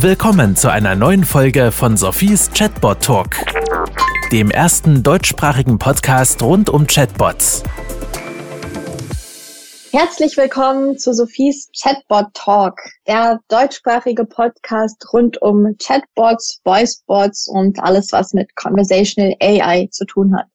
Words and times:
Willkommen 0.00 0.56
zu 0.56 0.70
einer 0.70 0.94
neuen 0.94 1.24
Folge 1.24 1.72
von 1.72 1.96
Sophies 1.96 2.50
Chatbot 2.52 3.02
Talk, 3.02 3.36
dem 4.30 4.50
ersten 4.50 5.02
deutschsprachigen 5.02 5.78
Podcast 5.78 6.42
rund 6.42 6.68
um 6.68 6.86
Chatbots. 6.86 7.62
Herzlich 9.92 10.36
willkommen 10.36 10.98
zu 10.98 11.14
Sophies 11.14 11.70
Chatbot 11.72 12.26
Talk, 12.34 12.78
der 13.06 13.40
deutschsprachige 13.48 14.26
Podcast 14.26 15.02
rund 15.14 15.40
um 15.40 15.74
Chatbots, 15.78 16.60
Voicebots 16.64 17.48
und 17.48 17.82
alles, 17.82 18.12
was 18.12 18.34
mit 18.34 18.54
Conversational 18.54 19.34
AI 19.40 19.88
zu 19.90 20.04
tun 20.04 20.36
hat. 20.36 20.46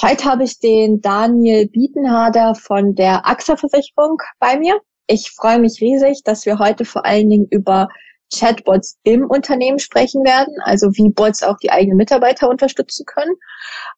Heute 0.00 0.24
habe 0.24 0.44
ich 0.44 0.58
den 0.60 1.02
Daniel 1.02 1.68
Bietenharder 1.68 2.54
von 2.54 2.94
der 2.94 3.26
AXA 3.26 3.56
Versicherung 3.56 4.16
bei 4.40 4.58
mir. 4.58 4.80
Ich 5.08 5.30
freue 5.30 5.58
mich 5.58 5.82
riesig, 5.82 6.22
dass 6.24 6.46
wir 6.46 6.58
heute 6.58 6.86
vor 6.86 7.04
allen 7.04 7.28
Dingen 7.28 7.48
über 7.50 7.88
Chatbots 8.32 8.98
im 9.02 9.28
Unternehmen 9.28 9.78
sprechen 9.78 10.24
werden, 10.24 10.54
also 10.64 10.88
wie 10.94 11.10
Bots 11.10 11.42
auch 11.42 11.56
die 11.58 11.70
eigenen 11.70 11.96
Mitarbeiter 11.96 12.48
unterstützen 12.48 13.04
können. 13.06 13.34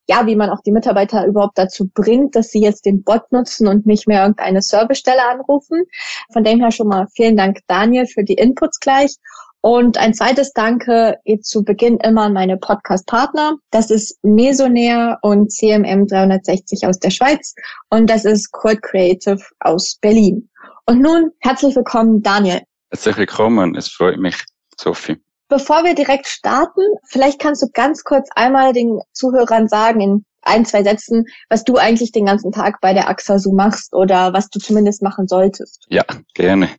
Ja, 0.09 0.27
wie 0.27 0.37
man 0.37 0.51
auch 0.51 0.61
die 0.61 0.73
Mitarbeiter 0.73 1.27
überhaupt 1.27 1.59
dazu 1.59 1.89
bringt, 1.93 2.37
dass 2.37 2.49
sie 2.49 2.61
jetzt 2.61 2.85
den 2.85 3.03
Bot 3.03 3.31
nutzen 3.33 3.69
und 3.69 3.87
nicht 3.87 4.07
mehr 4.07 4.23
irgendeine 4.23 4.63
Servicestelle 4.63 5.27
anrufen. 5.29 5.85
Von 6.33 6.45
dem 6.45 6.61
her 6.61 6.71
schon 6.71 6.89
mal 6.89 7.07
vielen 7.15 7.37
Dank, 7.37 7.59
Daniel, 7.67 8.07
für 8.07 8.25
die 8.25 8.35
Inputs 8.35 8.81
gleich. 8.81 9.17
Und 9.61 9.97
ein 9.97 10.13
zweites 10.13 10.53
Danke 10.53 11.17
geht 11.25 11.47
zu 11.47 11.65
Beginn 11.65 11.97
immer 11.97 12.25
an 12.25 12.35
meine 12.35 12.59
Podcast-Partner. 12.59 13.55
Das 13.71 13.91
ist 13.91 14.19
Mesonair 14.23 15.19
und 15.23 15.51
CMM 15.51 16.07
360 16.07 16.87
aus 16.87 16.99
der 16.99 17.09
Schweiz 17.09 17.55
und 17.89 18.11
das 18.11 18.27
ist 18.27 18.53
Code 18.53 18.81
Creative 18.83 19.41
aus 19.61 19.97
Berlin. 20.03 20.51
Und 20.85 21.01
nun 21.01 21.31
herzlich 21.41 21.75
willkommen, 21.75 22.21
Daniel. 22.21 22.61
Herzlich 22.95 23.17
willkommen, 23.17 23.75
es 23.75 23.89
freut 23.89 24.19
mich, 24.19 24.37
Sophie. 24.79 25.17
Bevor 25.49 25.83
wir 25.83 25.97
direkt 25.97 26.29
starten, 26.29 26.81
vielleicht 27.09 27.41
kannst 27.41 27.61
du 27.61 27.67
ganz 27.73 28.05
kurz 28.05 28.29
einmal 28.37 28.73
den 28.73 29.01
Zuhörern 29.13 29.67
sagen, 29.67 30.01
in 30.01 30.25
ein, 30.43 30.65
zwei 30.65 30.85
Sätzen, 30.85 31.25
was 31.49 31.65
du 31.65 31.75
eigentlich 31.75 32.13
den 32.13 32.27
ganzen 32.27 32.53
Tag 32.53 32.81
bei 32.81 32.95
der 32.95 33.09
AXA 33.09 33.41
so 33.41 33.53
machst 33.53 33.95
oder 33.95 34.33
was 34.33 34.49
du 34.49 34.61
zumindest 34.61 35.03
machen 35.03 35.27
solltest. 35.27 35.85
Ja, 35.89 36.05
gerne. 36.35 36.71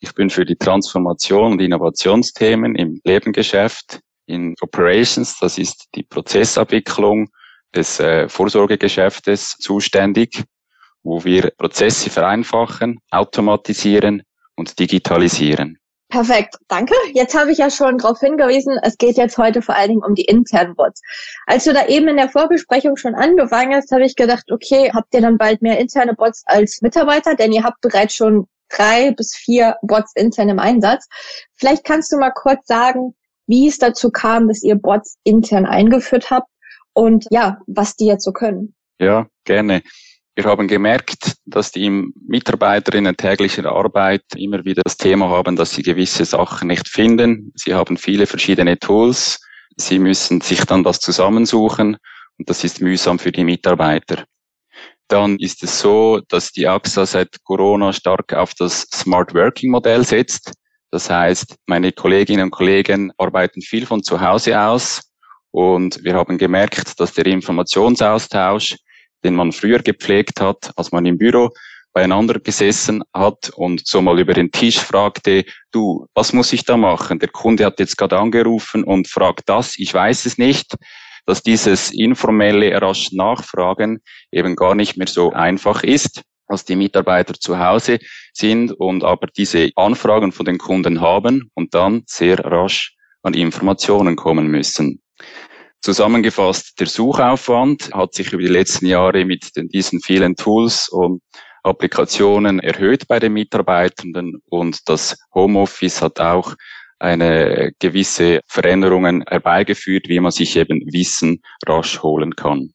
Ich 0.00 0.14
bin 0.14 0.30
für 0.30 0.46
die 0.46 0.56
Transformation 0.56 1.52
und 1.52 1.60
Innovationsthemen 1.60 2.74
im 2.74 3.02
Lebengeschäft 3.04 4.00
in 4.24 4.54
Operations, 4.62 5.38
das 5.38 5.58
ist 5.58 5.84
die 5.94 6.02
Prozessabwicklung 6.02 7.28
des 7.74 8.00
äh, 8.00 8.26
Vorsorgegeschäftes 8.26 9.58
zuständig, 9.60 10.44
wo 11.02 11.22
wir 11.24 11.50
Prozesse 11.58 12.08
vereinfachen, 12.08 13.00
automatisieren 13.10 14.22
und 14.62 14.78
digitalisieren. 14.78 15.78
Perfekt, 16.08 16.56
danke. 16.68 16.94
Jetzt 17.14 17.36
habe 17.36 17.50
ich 17.50 17.58
ja 17.58 17.70
schon 17.70 17.98
darauf 17.98 18.20
hingewiesen, 18.20 18.78
es 18.82 18.96
geht 18.96 19.16
jetzt 19.16 19.38
heute 19.38 19.60
vor 19.60 19.74
allen 19.74 19.88
Dingen 19.88 20.04
um 20.04 20.14
die 20.14 20.26
internen 20.26 20.76
Bots. 20.76 21.00
Als 21.46 21.64
du 21.64 21.72
da 21.72 21.86
eben 21.86 22.06
in 22.06 22.16
der 22.16 22.28
Vorbesprechung 22.28 22.96
schon 22.96 23.14
angefangen 23.14 23.74
hast, 23.74 23.90
habe 23.90 24.04
ich 24.04 24.14
gedacht, 24.14 24.52
okay, 24.52 24.92
habt 24.94 25.12
ihr 25.14 25.22
dann 25.22 25.38
bald 25.38 25.62
mehr 25.62 25.80
interne 25.80 26.14
Bots 26.14 26.42
als 26.46 26.80
Mitarbeiter? 26.80 27.34
Denn 27.34 27.50
ihr 27.50 27.64
habt 27.64 27.80
bereits 27.80 28.14
schon 28.14 28.46
drei 28.68 29.10
bis 29.12 29.34
vier 29.34 29.76
Bots 29.82 30.12
intern 30.14 30.50
im 30.50 30.58
Einsatz. 30.58 31.08
Vielleicht 31.56 31.84
kannst 31.84 32.12
du 32.12 32.18
mal 32.18 32.32
kurz 32.32 32.66
sagen, 32.66 33.14
wie 33.46 33.66
es 33.66 33.78
dazu 33.78 34.10
kam, 34.10 34.46
dass 34.46 34.62
ihr 34.62 34.76
Bots 34.76 35.16
intern 35.24 35.66
eingeführt 35.66 36.30
habt 36.30 36.48
und 36.92 37.26
ja, 37.30 37.58
was 37.66 37.96
die 37.96 38.06
jetzt 38.06 38.24
so 38.24 38.32
können. 38.32 38.74
Ja, 39.00 39.26
gerne. 39.44 39.82
Wir 40.34 40.44
haben 40.44 40.66
gemerkt, 40.66 41.34
dass 41.44 41.72
die 41.72 41.90
Mitarbeiter 41.90 42.94
in 42.94 43.04
der 43.04 43.16
täglichen 43.16 43.66
Arbeit 43.66 44.24
immer 44.34 44.64
wieder 44.64 44.82
das 44.82 44.96
Thema 44.96 45.28
haben, 45.28 45.56
dass 45.56 45.72
sie 45.72 45.82
gewisse 45.82 46.24
Sachen 46.24 46.68
nicht 46.68 46.88
finden. 46.88 47.52
Sie 47.54 47.74
haben 47.74 47.98
viele 47.98 48.26
verschiedene 48.26 48.78
Tools. 48.78 49.40
Sie 49.76 49.98
müssen 49.98 50.40
sich 50.40 50.64
dann 50.64 50.84
das 50.84 51.00
zusammensuchen 51.00 51.98
und 52.38 52.48
das 52.48 52.64
ist 52.64 52.80
mühsam 52.80 53.18
für 53.18 53.30
die 53.30 53.44
Mitarbeiter. 53.44 54.24
Dann 55.08 55.36
ist 55.36 55.62
es 55.62 55.80
so, 55.80 56.20
dass 56.28 56.52
die 56.52 56.66
AXA 56.66 57.04
seit 57.04 57.42
Corona 57.44 57.92
stark 57.92 58.32
auf 58.32 58.54
das 58.54 58.86
Smart 58.94 59.34
Working 59.34 59.70
Modell 59.70 60.04
setzt. 60.04 60.52
Das 60.90 61.10
heißt, 61.10 61.56
meine 61.66 61.92
Kolleginnen 61.92 62.44
und 62.44 62.50
Kollegen 62.52 63.12
arbeiten 63.18 63.60
viel 63.60 63.84
von 63.84 64.02
zu 64.02 64.18
Hause 64.18 64.58
aus 64.58 65.12
und 65.50 66.02
wir 66.02 66.14
haben 66.14 66.38
gemerkt, 66.38 66.98
dass 66.98 67.12
der 67.12 67.26
Informationsaustausch 67.26 68.76
den 69.24 69.34
man 69.34 69.52
früher 69.52 69.78
gepflegt 69.78 70.40
hat, 70.40 70.72
als 70.76 70.92
man 70.92 71.06
im 71.06 71.18
Büro 71.18 71.50
beieinander 71.92 72.40
gesessen 72.40 73.02
hat 73.12 73.50
und 73.54 73.86
so 73.86 74.00
mal 74.00 74.18
über 74.18 74.32
den 74.32 74.50
Tisch 74.50 74.78
fragte, 74.78 75.44
du, 75.72 76.06
was 76.14 76.32
muss 76.32 76.52
ich 76.52 76.64
da 76.64 76.76
machen? 76.76 77.18
Der 77.18 77.28
Kunde 77.28 77.66
hat 77.66 77.78
jetzt 77.80 77.98
gerade 77.98 78.18
angerufen 78.18 78.82
und 78.84 79.08
fragt 79.08 79.48
das, 79.48 79.78
ich 79.78 79.92
weiß 79.92 80.26
es 80.26 80.38
nicht, 80.38 80.74
dass 81.26 81.42
dieses 81.42 81.92
informelle 81.92 82.80
rasch 82.80 83.12
Nachfragen 83.12 84.00
eben 84.32 84.56
gar 84.56 84.74
nicht 84.74 84.96
mehr 84.96 85.06
so 85.06 85.32
einfach 85.32 85.82
ist, 85.82 86.22
als 86.46 86.64
die 86.64 86.76
Mitarbeiter 86.76 87.34
zu 87.34 87.58
Hause 87.58 87.98
sind 88.32 88.72
und 88.72 89.04
aber 89.04 89.28
diese 89.28 89.70
Anfragen 89.76 90.32
von 90.32 90.46
den 90.46 90.58
Kunden 90.58 91.00
haben 91.00 91.50
und 91.54 91.74
dann 91.74 92.02
sehr 92.06 92.38
rasch 92.38 92.94
an 93.22 93.34
Informationen 93.34 94.16
kommen 94.16 94.48
müssen. 94.48 95.00
Zusammengefasst, 95.82 96.78
der 96.78 96.86
Suchaufwand 96.86 97.92
hat 97.92 98.14
sich 98.14 98.32
über 98.32 98.42
die 98.42 98.48
letzten 98.48 98.86
Jahre 98.86 99.24
mit 99.24 99.50
diesen 99.56 100.00
vielen 100.00 100.36
Tools 100.36 100.88
und 100.88 101.22
Applikationen 101.64 102.60
erhöht 102.60 103.08
bei 103.08 103.18
den 103.18 103.32
Mitarbeitenden 103.32 104.40
und 104.48 104.88
das 104.88 105.16
Homeoffice 105.34 106.00
hat 106.00 106.20
auch 106.20 106.54
eine 107.00 107.72
gewisse 107.80 108.42
Veränderungen 108.46 109.24
herbeigeführt, 109.26 110.08
wie 110.08 110.20
man 110.20 110.30
sich 110.30 110.56
eben 110.56 110.80
Wissen 110.92 111.42
rasch 111.66 112.00
holen 112.00 112.36
kann. 112.36 112.72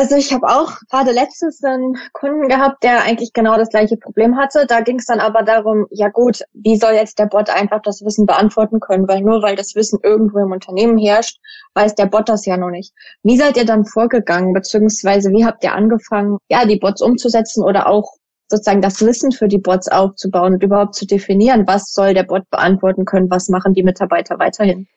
Also 0.00 0.16
ich 0.16 0.32
habe 0.32 0.46
auch 0.46 0.78
gerade 0.88 1.12
letztens 1.12 1.62
einen 1.62 1.94
Kunden 2.14 2.48
gehabt, 2.48 2.82
der 2.82 3.02
eigentlich 3.02 3.34
genau 3.34 3.58
das 3.58 3.68
gleiche 3.68 3.98
Problem 3.98 4.38
hatte. 4.38 4.64
Da 4.66 4.80
ging 4.80 4.98
es 4.98 5.04
dann 5.04 5.20
aber 5.20 5.42
darum, 5.42 5.88
ja 5.90 6.08
gut, 6.08 6.40
wie 6.54 6.78
soll 6.78 6.94
jetzt 6.94 7.18
der 7.18 7.26
Bot 7.26 7.50
einfach 7.50 7.82
das 7.82 8.02
Wissen 8.02 8.24
beantworten 8.24 8.80
können? 8.80 9.06
Weil 9.06 9.20
nur 9.20 9.42
weil 9.42 9.56
das 9.56 9.74
Wissen 9.74 9.98
irgendwo 10.02 10.38
im 10.38 10.52
Unternehmen 10.52 10.96
herrscht, 10.96 11.38
weiß 11.74 11.96
der 11.96 12.06
Bot 12.06 12.30
das 12.30 12.46
ja 12.46 12.56
noch 12.56 12.70
nicht. 12.70 12.94
Wie 13.22 13.36
seid 13.36 13.58
ihr 13.58 13.66
dann 13.66 13.84
vorgegangen, 13.84 14.54
beziehungsweise 14.54 15.32
wie 15.32 15.44
habt 15.44 15.62
ihr 15.64 15.74
angefangen, 15.74 16.38
ja, 16.48 16.64
die 16.64 16.78
Bots 16.78 17.02
umzusetzen 17.02 17.62
oder 17.62 17.86
auch 17.86 18.14
sozusagen 18.48 18.80
das 18.80 19.02
Wissen 19.02 19.32
für 19.32 19.48
die 19.48 19.58
Bots 19.58 19.88
aufzubauen 19.88 20.54
und 20.54 20.62
überhaupt 20.62 20.94
zu 20.94 21.06
definieren, 21.06 21.66
was 21.66 21.92
soll 21.92 22.14
der 22.14 22.24
Bot 22.24 22.48
beantworten 22.48 23.04
können, 23.04 23.30
was 23.30 23.50
machen 23.50 23.74
die 23.74 23.82
Mitarbeiter 23.82 24.38
weiterhin? 24.38 24.88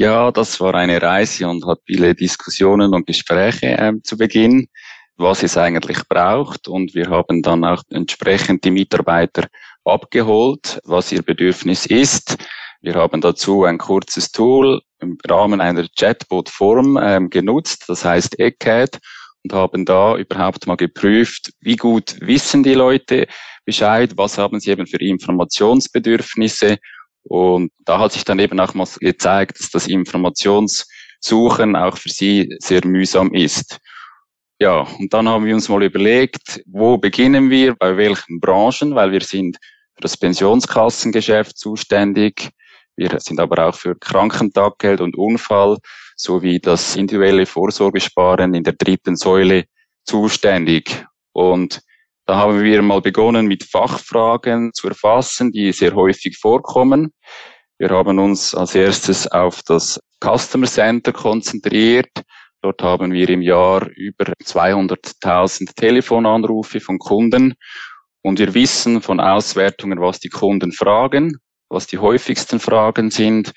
Ja, 0.00 0.32
das 0.32 0.58
war 0.60 0.74
eine 0.76 1.02
Reise 1.02 1.46
und 1.46 1.66
hat 1.66 1.80
viele 1.84 2.14
Diskussionen 2.14 2.94
und 2.94 3.06
Gespräche 3.06 3.66
äh, 3.76 3.92
zu 4.02 4.16
Beginn, 4.16 4.68
was 5.18 5.42
es 5.42 5.58
eigentlich 5.58 6.08
braucht. 6.08 6.68
Und 6.68 6.94
wir 6.94 7.10
haben 7.10 7.42
dann 7.42 7.66
auch 7.66 7.82
entsprechend 7.90 8.64
die 8.64 8.70
Mitarbeiter 8.70 9.46
abgeholt, 9.84 10.80
was 10.84 11.12
ihr 11.12 11.20
Bedürfnis 11.20 11.84
ist. 11.84 12.38
Wir 12.80 12.94
haben 12.94 13.20
dazu 13.20 13.64
ein 13.64 13.76
kurzes 13.76 14.32
Tool 14.32 14.80
im 15.00 15.18
Rahmen 15.28 15.60
einer 15.60 15.86
Chatbot-Form 15.98 16.98
ähm, 17.02 17.28
genutzt, 17.28 17.84
das 17.86 18.02
heißt 18.02 18.38
ECAD, 18.40 18.98
und 19.44 19.52
haben 19.52 19.84
da 19.84 20.16
überhaupt 20.16 20.66
mal 20.66 20.78
geprüft, 20.78 21.52
wie 21.60 21.76
gut 21.76 22.16
wissen 22.22 22.62
die 22.62 22.72
Leute 22.72 23.26
Bescheid, 23.66 24.12
was 24.16 24.38
haben 24.38 24.60
sie 24.60 24.70
eben 24.70 24.86
für 24.86 24.98
Informationsbedürfnisse 24.98 26.78
und 27.24 27.72
da 27.84 27.98
hat 27.98 28.12
sich 28.12 28.24
dann 28.24 28.38
eben 28.38 28.58
auch 28.60 28.74
mal 28.74 28.86
gezeigt, 29.00 29.60
dass 29.60 29.70
das 29.70 29.86
Informationssuchen 29.86 31.76
auch 31.76 31.96
für 31.96 32.08
sie 32.08 32.56
sehr 32.60 32.84
mühsam 32.86 33.32
ist. 33.34 33.78
Ja, 34.58 34.86
und 34.98 35.12
dann 35.14 35.28
haben 35.28 35.46
wir 35.46 35.54
uns 35.54 35.68
mal 35.68 35.82
überlegt, 35.82 36.62
wo 36.66 36.98
beginnen 36.98 37.48
wir, 37.48 37.74
bei 37.76 37.96
welchen 37.96 38.40
Branchen, 38.40 38.94
weil 38.94 39.10
wir 39.10 39.22
sind 39.22 39.56
für 39.94 40.02
das 40.02 40.16
Pensionskassengeschäft 40.16 41.56
zuständig. 41.56 42.50
Wir 42.96 43.18
sind 43.20 43.40
aber 43.40 43.68
auch 43.68 43.74
für 43.74 43.96
Krankentaggeld 43.96 45.00
und 45.00 45.16
Unfall 45.16 45.78
sowie 46.14 46.60
das 46.60 46.96
individuelle 46.96 47.46
Vorsorgesparen 47.46 48.52
in 48.52 48.62
der 48.62 48.74
dritten 48.74 49.16
Säule 49.16 49.64
zuständig. 50.04 51.06
Und 51.32 51.80
da 52.26 52.36
haben 52.36 52.62
wir 52.62 52.82
mal 52.82 53.00
begonnen 53.00 53.46
mit 53.46 53.64
Fachfragen 53.64 54.72
zu 54.72 54.88
erfassen, 54.88 55.52
die 55.52 55.72
sehr 55.72 55.94
häufig 55.94 56.38
vorkommen. 56.38 57.12
Wir 57.78 57.90
haben 57.90 58.18
uns 58.18 58.54
als 58.54 58.74
erstes 58.74 59.26
auf 59.26 59.62
das 59.62 59.98
Customer 60.22 60.66
Center 60.66 61.12
konzentriert. 61.12 62.10
Dort 62.62 62.82
haben 62.82 63.12
wir 63.12 63.28
im 63.30 63.40
Jahr 63.40 63.88
über 63.96 64.32
200.000 64.44 65.74
Telefonanrufe 65.74 66.78
von 66.80 66.98
Kunden 66.98 67.54
und 68.22 68.38
wir 68.38 68.52
wissen 68.52 69.00
von 69.00 69.18
Auswertungen, 69.18 70.00
was 70.00 70.20
die 70.20 70.28
Kunden 70.28 70.72
fragen, 70.72 71.38
was 71.70 71.86
die 71.86 71.98
häufigsten 71.98 72.60
Fragen 72.60 73.10
sind. 73.10 73.52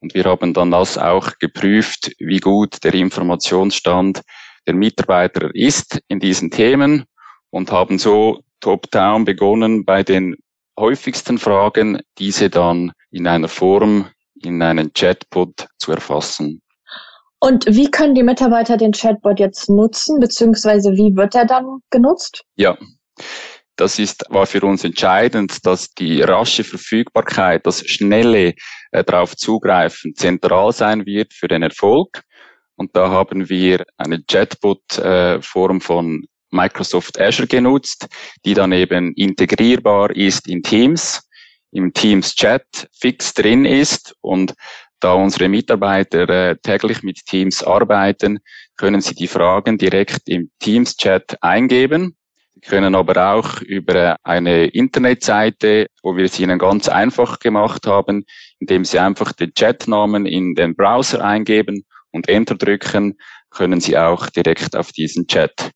Und 0.00 0.14
wir 0.14 0.24
haben 0.24 0.54
dann 0.54 0.70
das 0.70 0.96
auch 0.96 1.38
geprüft, 1.38 2.12
wie 2.18 2.40
gut 2.40 2.82
der 2.84 2.94
Informationsstand 2.94 4.22
der 4.66 4.74
Mitarbeiter 4.74 5.54
ist 5.54 6.00
in 6.08 6.20
diesen 6.20 6.50
Themen 6.50 7.04
und 7.50 7.72
haben 7.72 7.98
so 7.98 8.40
top-down 8.60 9.24
begonnen 9.24 9.84
bei 9.84 10.02
den 10.02 10.36
häufigsten 10.78 11.38
Fragen, 11.38 12.00
diese 12.18 12.50
dann 12.50 12.92
in 13.10 13.26
einer 13.26 13.48
Form, 13.48 14.06
in 14.42 14.62
einen 14.62 14.92
Chatbot 14.92 15.66
zu 15.78 15.92
erfassen. 15.92 16.62
Und 17.40 17.66
wie 17.66 17.90
können 17.90 18.14
die 18.14 18.22
Mitarbeiter 18.22 18.76
den 18.76 18.92
Chatbot 18.92 19.38
jetzt 19.38 19.68
nutzen, 19.68 20.18
beziehungsweise 20.18 20.92
wie 20.92 21.16
wird 21.16 21.34
er 21.34 21.46
dann 21.46 21.78
genutzt? 21.90 22.42
Ja, 22.56 22.76
das 23.76 23.98
ist, 24.00 24.24
war 24.28 24.46
für 24.46 24.62
uns 24.62 24.82
entscheidend, 24.82 25.64
dass 25.64 25.90
die 25.90 26.20
rasche 26.22 26.64
Verfügbarkeit, 26.64 27.64
das 27.64 27.86
schnelle 27.86 28.54
äh, 28.90 29.04
darauf 29.04 29.36
zugreifen 29.36 30.14
zentral 30.16 30.72
sein 30.72 31.06
wird 31.06 31.32
für 31.32 31.46
den 31.46 31.62
Erfolg. 31.62 32.22
Und 32.74 32.96
da 32.96 33.08
haben 33.08 33.48
wir 33.48 33.84
eine 33.96 34.22
Chatbot-Form 34.22 35.76
äh, 35.76 35.80
von 35.80 36.26
Microsoft 36.50 37.20
Azure 37.20 37.48
genutzt, 37.48 38.06
die 38.44 38.54
dann 38.54 38.72
eben 38.72 39.12
integrierbar 39.14 40.14
ist 40.14 40.48
in 40.48 40.62
Teams, 40.62 41.28
im 41.72 41.92
Teams 41.92 42.34
Chat 42.34 42.88
fix 42.92 43.34
drin 43.34 43.64
ist 43.64 44.14
und 44.20 44.54
da 45.00 45.12
unsere 45.12 45.48
Mitarbeiter 45.48 46.28
äh, 46.28 46.56
täglich 46.56 47.02
mit 47.02 47.24
Teams 47.24 47.62
arbeiten, 47.62 48.40
können 48.76 49.00
sie 49.00 49.14
die 49.14 49.28
Fragen 49.28 49.78
direkt 49.78 50.28
im 50.28 50.50
Teams 50.58 50.96
Chat 50.96 51.40
eingeben. 51.40 52.16
Sie 52.54 52.60
können 52.60 52.96
aber 52.96 53.34
auch 53.34 53.60
über 53.60 54.16
eine 54.24 54.66
Internetseite, 54.66 55.86
wo 56.02 56.16
wir 56.16 56.24
es 56.24 56.40
ihnen 56.40 56.58
ganz 56.58 56.88
einfach 56.88 57.38
gemacht 57.38 57.86
haben, 57.86 58.24
indem 58.58 58.84
sie 58.84 58.98
einfach 58.98 59.32
den 59.32 59.52
Chatnamen 59.54 60.26
in 60.26 60.56
den 60.56 60.74
Browser 60.74 61.24
eingeben 61.24 61.84
und 62.10 62.28
Enter 62.28 62.56
drücken, 62.56 63.16
können 63.50 63.80
sie 63.80 63.96
auch 63.96 64.28
direkt 64.30 64.74
auf 64.74 64.90
diesen 64.90 65.28
Chat. 65.28 65.70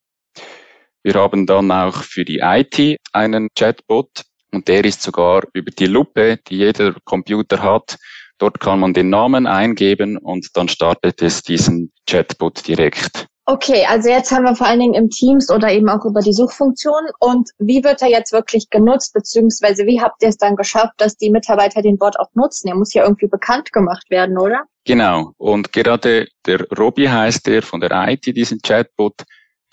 Wir 1.03 1.15
haben 1.15 1.45
dann 1.45 1.69
auch 1.69 1.97
für 1.97 2.23
die 2.23 2.39
IT 2.39 2.97
einen 3.11 3.49
Chatbot 3.57 4.23
und 4.53 4.67
der 4.69 4.85
ist 4.85 5.01
sogar 5.01 5.43
über 5.53 5.69
die 5.69 5.87
Lupe, 5.87 6.39
die 6.47 6.57
jeder 6.57 6.95
Computer 7.03 7.61
hat. 7.61 7.97
Dort 8.37 8.59
kann 8.61 8.79
man 8.79 8.93
den 8.93 9.09
Namen 9.09 9.45
eingeben 9.45 10.17
und 10.17 10.47
dann 10.53 10.69
startet 10.69 11.21
es 11.21 11.43
diesen 11.43 11.91
Chatbot 12.07 12.65
direkt. 12.67 13.27
Okay, 13.45 13.85
also 13.85 14.07
jetzt 14.07 14.31
haben 14.31 14.45
wir 14.45 14.55
vor 14.55 14.67
allen 14.67 14.79
Dingen 14.79 14.93
im 14.93 15.09
Teams 15.09 15.51
oder 15.51 15.69
eben 15.69 15.89
auch 15.89 16.05
über 16.05 16.21
die 16.21 16.31
Suchfunktion. 16.31 17.03
Und 17.19 17.49
wie 17.59 17.83
wird 17.83 18.01
er 18.01 18.07
jetzt 18.07 18.31
wirklich 18.31 18.69
genutzt, 18.69 19.13
beziehungsweise 19.13 19.85
wie 19.85 19.99
habt 19.99 20.23
ihr 20.23 20.29
es 20.29 20.37
dann 20.37 20.55
geschafft, 20.55 20.93
dass 20.97 21.17
die 21.17 21.29
Mitarbeiter 21.29 21.81
den 21.81 21.97
Bot 21.97 22.17
auch 22.17 22.29
nutzen? 22.35 22.69
Er 22.69 22.75
muss 22.75 22.93
ja 22.93 23.03
irgendwie 23.03 23.27
bekannt 23.27 23.73
gemacht 23.73 24.09
werden, 24.09 24.37
oder? 24.37 24.63
Genau. 24.85 25.33
Und 25.35 25.73
gerade 25.73 26.27
der 26.45 26.65
Robbie 26.77 27.09
heißt 27.09 27.45
der 27.45 27.61
von 27.61 27.81
der 27.81 27.91
IT, 28.07 28.25
diesen 28.25 28.61
Chatbot, 28.61 29.23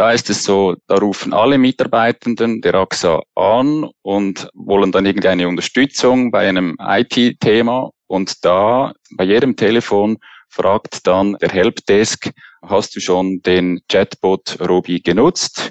da 0.00 0.12
ist 0.12 0.30
es 0.30 0.44
so, 0.44 0.76
da 0.86 0.94
rufen 0.94 1.34
alle 1.34 1.58
Mitarbeitenden 1.58 2.62
der 2.62 2.74
AXA 2.74 3.20
an 3.34 3.86
und 4.00 4.48
wollen 4.54 4.92
dann 4.92 5.04
irgendeine 5.04 5.46
Unterstützung 5.46 6.30
bei 6.30 6.48
einem 6.48 6.74
IT-Thema. 6.80 7.90
Und 8.06 8.42
da 8.42 8.94
bei 9.18 9.24
jedem 9.24 9.56
Telefon 9.56 10.16
fragt 10.48 11.06
dann 11.06 11.36
der 11.42 11.50
Helpdesk, 11.50 12.30
hast 12.62 12.96
du 12.96 13.00
schon 13.00 13.42
den 13.42 13.82
Chatbot 13.92 14.56
Robi 14.66 15.00
genutzt? 15.00 15.70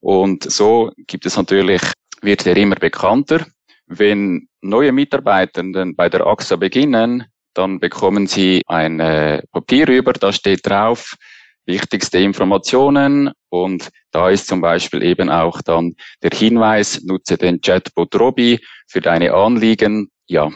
Und 0.00 0.50
so 0.50 0.90
gibt 1.06 1.24
es 1.24 1.36
natürlich, 1.36 1.82
wird 2.22 2.44
er 2.48 2.56
immer 2.56 2.74
bekannter. 2.74 3.46
Wenn 3.86 4.48
neue 4.62 4.90
Mitarbeitenden 4.90 5.94
bei 5.94 6.08
der 6.08 6.26
AXA 6.26 6.56
beginnen, 6.56 7.26
dann 7.54 7.78
bekommen 7.78 8.26
sie 8.26 8.62
ein 8.66 8.98
Papier 9.52 9.86
über, 9.86 10.12
da 10.12 10.32
steht 10.32 10.66
drauf, 10.66 11.14
wichtigste 11.66 12.18
Informationen 12.18 13.30
und 13.50 13.90
da 14.10 14.30
ist 14.30 14.46
zum 14.46 14.60
Beispiel 14.60 15.02
eben 15.02 15.28
auch 15.28 15.60
dann 15.62 15.94
der 16.22 16.30
Hinweis, 16.32 17.02
nutze 17.02 17.36
den 17.36 17.60
Chatbot 17.60 18.18
Robi 18.18 18.60
für 18.88 19.00
deine 19.00 19.34
Anliegen. 19.34 20.10
Ja, 20.26 20.50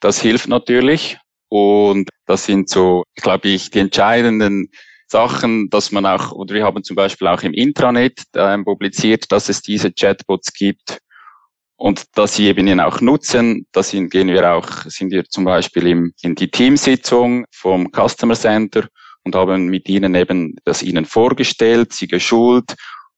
das 0.00 0.20
hilft 0.20 0.48
natürlich 0.48 1.18
und 1.48 2.08
das 2.26 2.46
sind 2.46 2.68
so, 2.68 3.04
glaube 3.16 3.48
ich, 3.48 3.70
die 3.70 3.80
entscheidenden 3.80 4.70
Sachen, 5.08 5.70
dass 5.70 5.92
man 5.92 6.06
auch, 6.06 6.32
oder 6.32 6.54
wir 6.54 6.64
haben 6.64 6.82
zum 6.82 6.96
Beispiel 6.96 7.28
auch 7.28 7.42
im 7.42 7.52
Intranet 7.52 8.22
äh, 8.32 8.58
publiziert, 8.58 9.30
dass 9.30 9.48
es 9.48 9.62
diese 9.62 9.92
Chatbots 9.92 10.52
gibt 10.52 10.98
und 11.76 12.04
dass 12.16 12.36
sie 12.36 12.46
eben 12.46 12.66
ihn 12.66 12.80
auch 12.80 13.00
nutzen. 13.00 13.66
Da 13.72 13.82
sind, 13.82 14.10
gehen 14.10 14.28
wir 14.28 14.52
auch, 14.52 14.68
sind 14.86 15.12
wir 15.12 15.24
zum 15.24 15.44
Beispiel 15.44 15.86
im, 15.86 16.12
in 16.22 16.34
die 16.34 16.50
Teamsitzung 16.50 17.44
vom 17.52 17.90
Customer 17.92 18.34
Center 18.34 18.88
und 19.26 19.34
haben 19.34 19.66
mit 19.66 19.88
ihnen 19.88 20.14
eben 20.14 20.54
das 20.64 20.84
ihnen 20.84 21.04
vorgestellt, 21.04 21.92
sie 21.92 22.06
geschult 22.06 22.76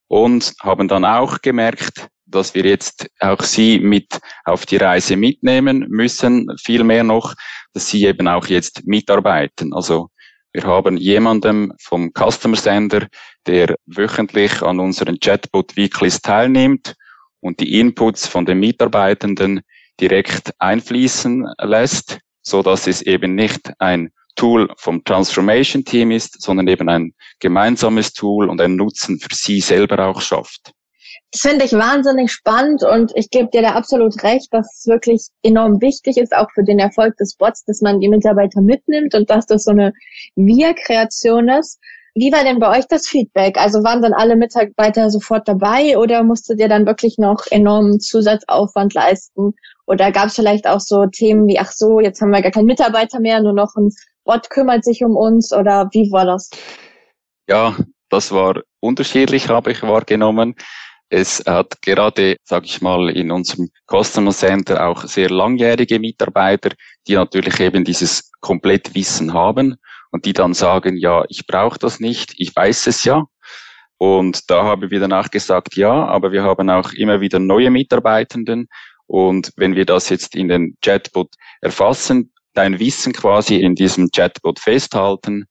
und 0.08 0.55
haben 0.62 0.88
dann 0.88 1.05
auch 1.05 1.43
gemerkt, 1.43 2.08
dass 2.25 2.55
wir 2.55 2.64
jetzt 2.64 3.10
auch 3.20 3.43
sie 3.43 3.78
mit 3.78 4.19
auf 4.46 4.64
die 4.64 4.78
Reise 4.78 5.16
mitnehmen 5.16 5.84
müssen, 5.90 6.49
viel 6.64 6.82
mehr 6.82 7.05
noch, 7.05 7.34
dass 7.75 7.90
sie 7.90 8.06
eben 8.06 8.26
auch 8.26 8.46
jetzt 8.46 8.87
mitarbeiten. 8.87 9.75
Also 9.75 10.08
wir 10.55 10.62
haben 10.62 10.96
jemanden 10.96 11.75
vom 11.78 12.11
Customer 12.14 12.56
Center, 12.56 13.06
der 13.46 13.76
wöchentlich 13.84 14.62
an 14.62 14.81
unseren 14.81 15.20
Chatbot 15.20 15.76
Weeklies 15.76 16.22
teilnimmt 16.22 16.94
und 17.40 17.61
die 17.61 17.78
Inputs 17.78 18.26
von 18.26 18.46
den 18.46 18.61
Mitarbeitenden 18.61 19.61
direkt 20.00 20.52
einfließen 20.58 21.46
lässt, 21.61 22.19
so 22.40 22.62
dass 22.62 22.87
es 22.87 23.02
eben 23.02 23.34
nicht 23.34 23.72
ein 23.78 24.08
Tool 24.38 24.69
vom 24.76 25.05
Transformation 25.05 25.85
Team 25.85 26.12
ist, 26.12 26.40
sondern 26.40 26.69
eben 26.69 26.88
ein 26.88 27.12
gemeinsames 27.40 28.12
Tool 28.12 28.49
und 28.49 28.61
ein 28.61 28.76
Nutzen 28.76 29.19
für 29.19 29.35
Sie 29.35 29.61
selber 29.61 30.06
auch 30.06 30.23
schafft. 30.23 30.73
Das 31.32 31.43
finde 31.43 31.67
ich 31.67 31.73
wahnsinnig 31.73 32.32
spannend 32.32 32.82
und 32.82 33.12
ich 33.14 33.29
gebe 33.29 33.50
dir 33.52 33.61
da 33.61 33.73
absolut 33.73 34.23
recht, 34.23 34.49
dass 34.50 34.79
es 34.79 34.87
wirklich 34.87 35.26
enorm 35.43 35.82
wichtig 35.82 36.17
ist, 36.17 36.35
auch 36.35 36.49
für 36.55 36.64
den 36.64 36.79
Erfolg 36.79 37.17
des 37.19 37.37
Bots, 37.37 37.64
dass 37.64 37.82
man 37.82 38.00
die 38.00 38.08
Mitarbeiter 38.08 38.62
mitnimmt 38.62 39.14
und 39.14 39.29
dass 39.29 39.44
das 39.44 39.64
so 39.64 39.73
eine 39.73 39.93
Wir-Kreation 40.37 41.49
ist. 41.50 41.79
Wie 42.14 42.32
war 42.32 42.44
denn 42.44 42.58
bei 42.58 42.79
euch 42.79 42.87
das 42.88 43.06
Feedback? 43.06 43.58
Also 43.58 43.85
waren 43.85 44.00
dann 44.00 44.14
alle 44.14 44.37
Mitarbeiter 44.37 45.11
sofort 45.11 45.46
dabei 45.46 45.99
oder 45.99 46.23
musstet 46.25 46.61
ihr 46.61 46.69
dann 46.69 46.87
wirklich 46.87 47.19
noch 47.19 47.44
enormen 47.50 48.00
Zusatzaufwand 48.00 48.94
leisten? 48.94 49.55
Oder 49.87 50.11
gab 50.12 50.26
es 50.26 50.35
vielleicht 50.35 50.67
auch 50.67 50.81
so 50.81 51.06
Themen 51.06 51.46
wie, 51.46 51.58
ach 51.58 51.73
so, 51.73 52.00
jetzt 52.00 52.20
haben 52.20 52.31
wir 52.31 52.43
gar 52.43 52.50
keinen 52.50 52.67
Mitarbeiter 52.67 53.20
mehr, 53.20 53.40
nur 53.40 53.52
noch 53.52 53.76
ein 53.76 53.90
Ort 54.28 54.50
kümmert 54.50 54.84
sich 54.84 55.02
um 55.02 55.16
uns 55.16 55.54
oder 55.54 55.88
wie 55.92 56.12
war 56.12 56.26
das? 56.26 56.50
Ja, 57.48 57.75
das 58.10 58.30
war 58.30 58.60
unterschiedlich, 58.80 59.48
habe 59.48 59.72
ich 59.72 59.82
wahrgenommen. 59.82 60.54
Es 61.08 61.42
hat 61.46 61.80
gerade, 61.80 62.36
sage 62.44 62.66
ich 62.66 62.82
mal, 62.82 63.08
in 63.08 63.30
unserem 63.30 63.70
Customer 63.90 64.32
Center 64.32 64.86
auch 64.86 65.04
sehr 65.04 65.30
langjährige 65.30 65.98
Mitarbeiter, 65.98 66.70
die 67.06 67.14
natürlich 67.14 67.58
eben 67.60 67.84
dieses 67.84 68.30
Komplettwissen 68.40 69.32
haben 69.32 69.76
und 70.11 70.26
die 70.26 70.35
dann 70.35 70.52
sagen, 70.52 70.99
ja, 70.99 71.25
ich 71.30 71.47
brauche 71.47 71.78
das 71.78 71.99
nicht, 71.99 72.35
ich 72.37 72.54
weiß 72.54 72.87
es 72.88 73.04
ja. 73.04 73.25
Und 73.97 74.50
da 74.50 74.62
haben 74.64 74.90
wir 74.90 75.00
danach 75.00 75.30
gesagt, 75.30 75.75
ja, 75.75 76.04
aber 76.04 76.32
wir 76.32 76.42
haben 76.42 76.68
auch 76.68 76.92
immer 76.92 77.23
wieder 77.23 77.38
neue 77.38 77.70
Mitarbeitenden. 77.70 78.68
Und 79.06 79.52
wenn 79.56 79.75
wir 79.75 79.87
das 79.87 80.11
jetzt 80.11 80.37
in 80.37 80.49
den 80.49 80.76
Chatbot 80.82 81.30
erfassen, 81.62 82.30
dein 82.59 82.81
Wissen 82.81 83.12
quasi 83.12 83.57
in 83.57 83.77
diesem 83.77 84.11
Chatbot 84.11 84.59
festhalten, 84.59 85.47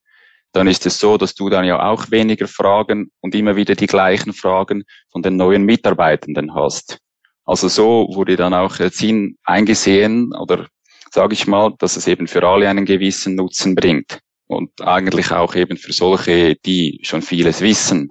dann 0.52 0.68
ist 0.68 0.86
es 0.86 1.00
so, 1.00 1.18
dass 1.18 1.36
du 1.36 1.50
dann 1.50 1.64
ja 1.64 1.90
auch 1.90 2.12
weniger 2.12 2.48
Fragen 2.48 3.12
und 3.22 3.34
immer 3.34 3.56
wieder 3.56 3.76
die 3.76 3.88
gleichen 3.88 4.34
Fragen 4.34 4.84
von 5.10 5.22
den 5.22 5.38
neuen 5.38 5.64
Mitarbeitenden 5.64 6.54
hast. 6.54 7.00
Also 7.46 7.70
so 7.70 8.10
wurde 8.14 8.36
dann 8.36 8.54
auch 8.54 8.76
Sinn 8.92 9.38
eingesehen 9.46 10.34
oder 10.36 10.68
sage 11.12 11.34
ich 11.34 11.48
mal, 11.48 11.74
dass 11.80 11.96
es 11.96 12.08
eben 12.08 12.28
für 12.28 12.46
alle 12.46 12.68
einen 12.68 12.86
gewissen 12.86 13.36
Nutzen 13.36 13.74
bringt 13.74 14.20
und 14.48 14.70
eigentlich 14.82 15.32
auch 15.32 15.56
eben 15.56 15.78
für 15.78 15.94
solche, 15.94 16.56
die 16.56 17.00
schon 17.04 17.22
vieles 17.22 17.62
wissen. 17.62 18.10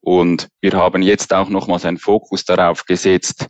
Und 0.00 0.48
wir 0.60 0.72
haben 0.72 1.02
jetzt 1.02 1.32
auch 1.32 1.50
nochmals 1.50 1.84
einen 1.84 1.98
Fokus 1.98 2.44
darauf 2.44 2.84
gesetzt, 2.84 3.46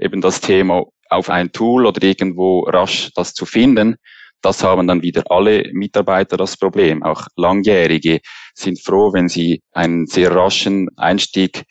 eben 0.00 0.20
das 0.20 0.40
Thema 0.40 0.86
auf 1.10 1.30
ein 1.30 1.52
Tool 1.52 1.86
oder 1.86 2.02
irgendwo 2.02 2.60
rasch 2.60 3.10
das 3.14 3.34
zu 3.34 3.46
finden, 3.46 3.96
das 4.42 4.62
haben 4.62 4.86
dann 4.86 5.02
wieder 5.02 5.24
alle 5.30 5.68
Mitarbeiter 5.72 6.36
das 6.36 6.56
Problem. 6.56 7.02
Auch 7.02 7.26
Langjährige 7.36 8.20
sind 8.54 8.80
froh, 8.80 9.12
wenn 9.12 9.28
sie 9.28 9.62
einen 9.72 10.06
sehr 10.06 10.34
raschen 10.34 10.88
Einstieg 10.96 11.64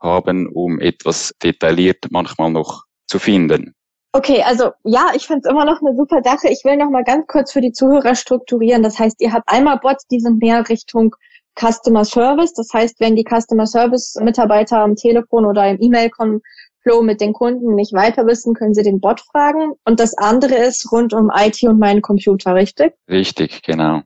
haben, 0.00 0.48
um 0.48 0.80
etwas 0.80 1.32
detailliert 1.42 2.06
manchmal 2.10 2.50
noch 2.50 2.84
zu 3.06 3.18
finden. 3.18 3.74
Okay, 4.12 4.42
also 4.42 4.70
ja, 4.84 5.10
ich 5.14 5.26
finde 5.26 5.40
es 5.44 5.50
immer 5.50 5.64
noch 5.64 5.82
eine 5.82 5.96
super 5.96 6.22
Sache. 6.22 6.48
Ich 6.48 6.64
will 6.64 6.76
noch 6.76 6.88
mal 6.88 7.02
ganz 7.02 7.26
kurz 7.26 7.52
für 7.52 7.60
die 7.60 7.72
Zuhörer 7.72 8.14
strukturieren. 8.14 8.82
Das 8.82 8.98
heißt, 8.98 9.20
ihr 9.20 9.32
habt 9.32 9.48
einmal 9.48 9.78
Bots, 9.80 10.06
die 10.06 10.20
sind 10.20 10.40
mehr 10.40 10.66
Richtung 10.68 11.14
Customer 11.58 12.04
Service. 12.04 12.54
Das 12.54 12.68
heißt, 12.72 13.00
wenn 13.00 13.16
die 13.16 13.24
Customer 13.24 13.66
Service 13.66 14.14
Mitarbeiter 14.22 14.78
am 14.78 14.94
Telefon 14.94 15.44
oder 15.44 15.68
im 15.68 15.78
E-Mail 15.80 16.10
kommen, 16.10 16.40
Flow 16.84 17.02
mit 17.02 17.20
den 17.20 17.32
Kunden 17.32 17.74
nicht 17.74 17.92
weiter 17.92 18.26
wissen, 18.26 18.54
können 18.54 18.74
Sie 18.74 18.82
den 18.82 19.00
Bot 19.00 19.20
fragen. 19.20 19.72
Und 19.84 19.98
das 19.98 20.16
andere 20.16 20.54
ist 20.54 20.92
rund 20.92 21.12
um 21.12 21.30
IT 21.34 21.62
und 21.64 21.78
meinen 21.78 22.02
Computer, 22.02 22.54
richtig? 22.54 22.92
Richtig, 23.08 23.62
genau. 23.62 24.02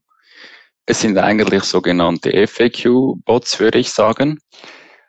Es 0.86 1.02
sind 1.02 1.18
eigentlich 1.18 1.64
sogenannte 1.64 2.30
FAQ-Bots, 2.46 3.60
würde 3.60 3.78
ich 3.78 3.90
sagen, 3.90 4.38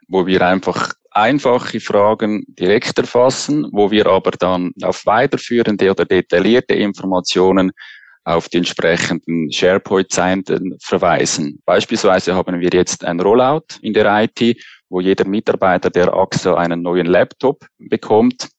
wo 0.10 0.26
wir 0.26 0.42
einfach 0.42 0.94
einfache 1.12 1.80
Fragen 1.80 2.44
direkt 2.48 2.98
erfassen, 2.98 3.68
wo 3.72 3.90
wir 3.90 4.08
aber 4.08 4.32
dann 4.32 4.72
auf 4.82 5.06
weiterführende 5.06 5.90
oder 5.92 6.06
detaillierte 6.06 6.74
Informationen 6.74 7.72
auf 8.26 8.50
die 8.50 8.58
entsprechenden 8.58 9.52
SharePoint-Seiten 9.52 10.78
verweisen. 10.82 11.62
Beispielsweise 11.66 12.36
haben 12.36 12.60
wir 12.60 12.70
jetzt 12.72 13.06
ein 13.06 13.20
Rollout 13.20 13.66
in 13.82 13.94
der 13.94 14.24
IT, 14.24 14.58
wo 14.90 15.00
jeder 15.00 15.26
Mitarbeiter 15.26 15.90
der 15.90 16.14
AXA 16.14 16.56
einen 16.56 16.82
neuen 16.82 17.08
Laptop 17.08 17.66
bekommt. 17.78 18.50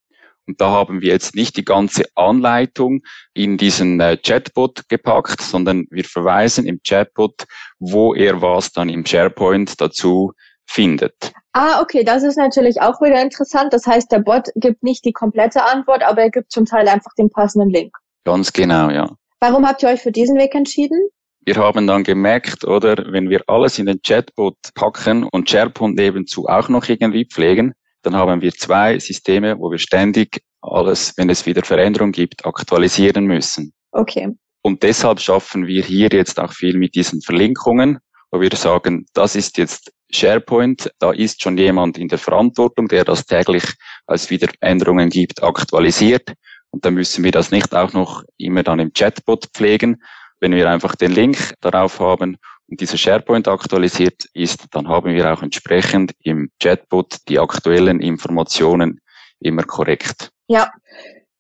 Und 0.47 0.61
da 0.61 0.71
haben 0.71 1.01
wir 1.01 1.13
jetzt 1.13 1.35
nicht 1.35 1.57
die 1.57 1.65
ganze 1.65 2.05
Anleitung 2.15 3.03
in 3.35 3.57
diesen 3.57 4.01
äh, 4.01 4.17
Chatbot 4.17 4.89
gepackt, 4.89 5.41
sondern 5.43 5.87
wir 5.91 6.05
verweisen 6.05 6.67
im 6.67 6.81
Chatbot, 6.83 7.45
wo 7.79 8.15
er 8.15 8.43
was 8.43 8.73
dann 8.73 8.89
im 8.89 9.07
SharePoint 9.07 9.81
dazu 9.81 10.33
findet. 10.67 11.33
Ah, 11.53 11.81
okay, 11.81 12.05
das 12.05 12.23
ist 12.23 12.37
natürlich 12.37 12.81
auch 12.81 13.01
wieder 13.01 13.21
interessant. 13.21 13.73
Das 13.73 13.87
heißt, 13.87 14.11
der 14.13 14.21
Bot 14.21 14.49
gibt 14.55 14.83
nicht 14.83 15.05
die 15.05 15.13
komplette 15.13 15.65
Antwort, 15.65 16.03
aber 16.03 16.23
er 16.23 16.31
gibt 16.31 16.53
zum 16.53 16.65
Teil 16.65 16.89
einfach 16.89 17.13
den 17.19 17.31
passenden 17.31 17.71
Link. 17.71 17.97
Ganz 18.25 18.53
genau, 18.53 18.91
ja. 18.91 19.11
Warum 19.41 19.67
habt 19.67 19.83
ihr 19.83 19.89
euch 19.89 20.01
für 20.01 20.13
diesen 20.13 20.37
Weg 20.37 20.55
entschieden? 20.55 21.11
Wir 21.47 21.56
haben 21.56 21.87
dann 21.87 22.04
gemerkt, 22.04 22.64
oder, 22.64 22.97
wenn 23.12 23.30
wir 23.30 23.42
alles 23.47 23.78
in 23.78 23.87
den 23.87 24.00
Chatbot 24.02 24.56
packen 24.75 25.25
und 25.25 25.49
SharePoint 25.49 25.97
nebenzu 25.97 26.47
auch 26.47 26.68
noch 26.68 26.88
irgendwie 26.88 27.25
pflegen, 27.25 27.73
dann 28.02 28.14
haben 28.14 28.42
wir 28.42 28.52
zwei 28.52 28.99
Systeme, 28.99 29.59
wo 29.59 29.70
wir 29.70 29.78
ständig 29.78 30.42
alles, 30.62 31.14
wenn 31.16 31.30
es 31.30 31.47
wieder 31.47 31.62
Veränderungen 31.62 32.12
gibt, 32.12 32.44
aktualisieren 32.44 33.25
müssen. 33.25 33.73
Okay. 33.92 34.28
Und 34.62 34.82
deshalb 34.82 35.20
schaffen 35.20 35.66
wir 35.66 35.82
hier 35.82 36.09
jetzt 36.12 36.38
auch 36.38 36.52
viel 36.52 36.76
mit 36.76 36.94
diesen 36.94 37.23
Verlinkungen, 37.23 37.99
wo 38.30 38.40
wir 38.40 38.50
sagen, 38.54 39.06
das 39.14 39.35
ist 39.35 39.56
jetzt 39.59 39.90
SharePoint, 40.12 40.90
da 40.99 41.12
ist 41.12 41.42
schon 41.42 41.56
jemand 41.56 41.97
in 41.97 42.09
der 42.09 42.18
Verantwortung, 42.18 42.88
der 42.88 43.04
das 43.04 43.25
täglich, 43.25 43.64
als 44.06 44.28
wieder 44.30 44.49
Änderungen 44.61 45.09
gibt, 45.09 45.42
aktualisiert. 45.42 46.35
Und 46.70 46.85
dann 46.85 46.94
müssen 46.94 47.25
wir 47.25 47.32
das 47.32 47.50
nicht 47.50 47.75
auch 47.75 47.92
noch 47.92 48.23
immer 48.37 48.62
dann 48.62 48.80
im 48.80 48.92
Chatbot 48.92 49.47
pflegen. 49.54 50.02
Wenn 50.40 50.52
wir 50.54 50.68
einfach 50.70 50.97
den 50.97 51.12
Link 51.12 51.54
darauf 51.61 52.00
haben 52.00 52.38
und 52.66 52.80
dieser 52.80 52.97
SharePoint 52.97 53.47
aktualisiert 53.47 54.25
ist, 54.32 54.64
dann 54.73 54.88
haben 54.88 55.14
wir 55.14 55.32
auch 55.32 55.42
entsprechend 55.42 56.12
im 56.23 56.50
Chatbot 56.61 57.18
die 57.28 57.38
aktuellen 57.38 58.00
Informationen 58.00 59.00
immer 59.38 59.62
korrekt. 59.62 60.30
Ja. 60.49 60.70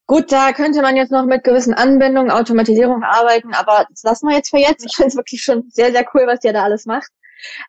Gut, 0.06 0.32
da 0.32 0.52
könnte 0.52 0.82
man 0.82 0.96
jetzt 0.96 1.12
noch 1.12 1.24
mit 1.24 1.44
gewissen 1.44 1.72
Anbindungen, 1.72 2.32
Automatisierung 2.32 3.04
arbeiten, 3.04 3.54
aber 3.54 3.86
das 3.90 4.02
lassen 4.02 4.28
wir 4.28 4.36
jetzt 4.36 4.50
für 4.50 4.58
jetzt. 4.58 4.84
Ich 4.84 4.96
finde 4.96 5.08
es 5.08 5.16
wirklich 5.16 5.42
schon 5.42 5.64
sehr, 5.70 5.92
sehr 5.92 6.04
cool, 6.12 6.26
was 6.26 6.42
ihr 6.42 6.52
da 6.52 6.64
alles 6.64 6.84
macht. 6.84 7.10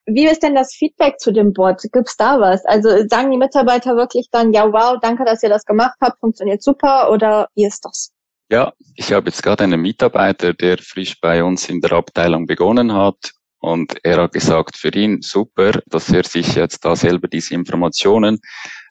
Wie 0.05 0.27
ist 0.27 0.43
denn 0.43 0.55
das 0.55 0.73
Feedback 0.73 1.19
zu 1.19 1.31
dem 1.31 1.53
Bot? 1.53 1.81
Gibt's 1.91 2.17
da 2.17 2.39
was? 2.39 2.65
Also 2.65 3.07
sagen 3.07 3.31
die 3.31 3.37
Mitarbeiter 3.37 3.95
wirklich 3.95 4.27
dann, 4.31 4.53
ja, 4.53 4.71
wow, 4.73 4.97
danke, 5.01 5.23
dass 5.23 5.43
ihr 5.43 5.49
das 5.49 5.65
gemacht 5.65 5.97
habt, 6.01 6.19
funktioniert 6.19 6.63
super 6.63 7.11
oder 7.11 7.47
wie 7.55 7.65
ist 7.65 7.85
das? 7.85 8.11
Ja, 8.51 8.73
ich 8.97 9.13
habe 9.13 9.27
jetzt 9.27 9.41
gerade 9.43 9.63
einen 9.63 9.81
Mitarbeiter, 9.81 10.53
der 10.53 10.77
frisch 10.77 11.17
bei 11.21 11.41
uns 11.41 11.69
in 11.69 11.79
der 11.79 11.93
Abteilung 11.93 12.47
begonnen 12.47 12.91
hat 12.91 13.31
und 13.59 13.95
er 14.03 14.23
hat 14.23 14.33
gesagt, 14.33 14.75
für 14.75 14.93
ihn 14.93 15.21
super, 15.21 15.71
dass 15.85 16.11
er 16.11 16.25
sich 16.25 16.55
jetzt 16.55 16.83
da 16.83 16.97
selber 16.97 17.29
diese 17.29 17.53
Informationen 17.53 18.41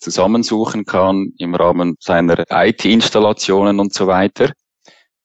zusammensuchen 0.00 0.86
kann 0.86 1.34
im 1.36 1.54
Rahmen 1.54 1.96
seiner 2.00 2.42
IT-Installationen 2.48 3.80
und 3.80 3.92
so 3.92 4.06
weiter. 4.06 4.50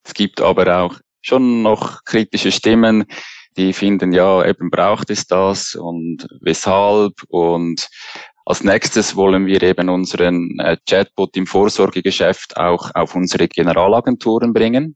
Es 0.04 0.13
gibt 0.13 0.42
aber 0.42 0.82
auch 0.82 0.96
schon 1.22 1.62
noch 1.62 2.04
kritische 2.04 2.51
Stimmen, 2.51 3.06
die 3.56 3.72
finden, 3.72 4.12
ja, 4.12 4.46
eben 4.46 4.70
braucht 4.70 5.12
es 5.12 5.27
das 5.27 5.75
und 5.75 6.27
weshalb 6.42 7.13
und 7.30 7.88
als 8.46 8.64
nächstes 8.64 9.16
wollen 9.16 9.48
wir 9.48 9.62
eben 9.64 9.90
unseren 9.90 10.60
äh, 10.60 10.78
Chatbot 10.88 11.36
im 11.36 11.48
Vorsorgegeschäft 11.48 12.58
auch 12.58 12.92
auf 12.94 13.16
unsere 13.16 13.48
Generalagenturen 13.48 14.54
bringen. 14.54 14.96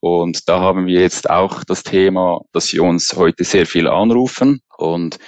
Und 0.00 0.48
da 0.48 0.60
haben 0.60 0.86
wir 0.86 1.00
jetzt 1.00 1.30
auch 1.30 1.64
das 1.64 1.84
Thema, 1.84 2.40
dass 2.52 2.66
sie 2.66 2.80
uns 2.80 3.14
heute 3.16 3.44
sehr 3.44 3.66
viel 3.66 3.88
anrufen. 3.88 4.60
Und 4.76 5.18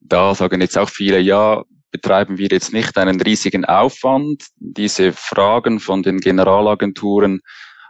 da 0.00 0.34
sagen 0.34 0.62
jetzt 0.62 0.78
auch 0.78 0.88
viele, 0.88 1.20
ja, 1.20 1.62
betreiben 1.90 2.38
wir 2.38 2.48
jetzt 2.50 2.72
nicht 2.72 2.96
einen 2.96 3.20
riesigen 3.20 3.64
Aufwand, 3.66 4.46
diese 4.56 5.12
Fragen 5.12 5.78
von 5.78 6.02
den 6.02 6.18
Generalagenturen 6.18 7.40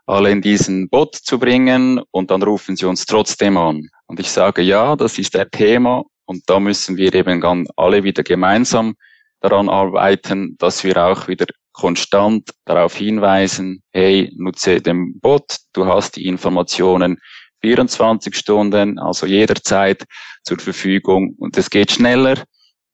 alle 0.07 0.30
in 0.30 0.42
diesen 0.42 0.88
Bot 0.88 1.14
zu 1.14 1.38
bringen 1.38 2.02
und 2.11 2.33
dann 2.33 2.42
rufen 2.42 2.75
sie 2.75 2.87
uns 2.87 3.07
trotzdem 3.07 3.57
an. 3.57 3.88
Und 4.07 4.19
ich 4.19 4.30
sage, 4.30 4.61
ja, 4.61 4.97
das 4.97 5.19
ist 5.19 5.35
der 5.35 5.49
Thema 5.49 6.02
und 6.30 6.49
da 6.49 6.60
müssen 6.60 6.96
wir 6.96 7.12
eben 7.12 7.40
dann 7.40 7.66
alle 7.76 8.04
wieder 8.04 8.22
gemeinsam 8.22 8.94
daran 9.40 9.68
arbeiten, 9.68 10.54
dass 10.58 10.84
wir 10.84 10.96
auch 10.96 11.26
wieder 11.26 11.46
konstant 11.72 12.50
darauf 12.64 12.94
hinweisen, 12.94 13.82
hey, 13.90 14.32
nutze 14.37 14.80
den 14.80 15.18
Bot, 15.18 15.56
du 15.72 15.87
hast 15.87 16.14
die 16.14 16.26
Informationen 16.26 17.18
24 17.62 18.37
Stunden, 18.37 19.00
also 19.00 19.26
jederzeit 19.26 20.04
zur 20.44 20.60
Verfügung. 20.60 21.34
Und 21.37 21.58
es 21.58 21.68
geht 21.68 21.90
schneller, 21.90 22.37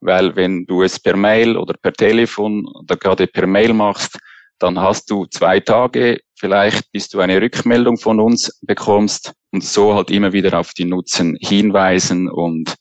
weil 0.00 0.34
wenn 0.34 0.64
du 0.64 0.82
es 0.82 0.98
per 0.98 1.16
Mail 1.18 1.58
oder 1.58 1.74
per 1.74 1.92
Telefon 1.92 2.66
oder 2.66 2.96
gerade 2.96 3.26
per 3.26 3.46
Mail 3.46 3.74
machst, 3.74 4.18
dann 4.58 4.80
hast 4.80 5.10
du 5.10 5.26
zwei 5.26 5.60
Tage. 5.60 6.20
Vielleicht, 6.38 6.90
bis 6.90 7.10
du 7.10 7.20
eine 7.20 7.38
Rückmeldung 7.42 7.98
von 7.98 8.18
uns 8.18 8.58
bekommst. 8.62 9.34
Und 9.52 9.62
so 9.62 9.94
halt 9.94 10.10
immer 10.10 10.32
wieder 10.32 10.58
auf 10.58 10.72
die 10.72 10.86
Nutzen 10.86 11.36
hinweisen 11.38 12.30
und 12.30 12.74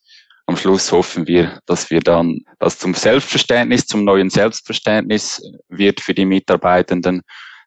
am 0.47 0.57
Schluss 0.57 0.91
hoffen 0.91 1.27
wir, 1.27 1.59
dass 1.65 1.89
wir 1.89 2.01
dann 2.01 2.41
das 2.59 2.77
zum 2.77 2.93
Selbstverständnis, 2.93 3.85
zum 3.85 4.03
neuen 4.03 4.29
Selbstverständnis 4.29 5.41
wird 5.69 6.01
für 6.01 6.13
die 6.13 6.25
Mitarbeitenden, 6.25 7.21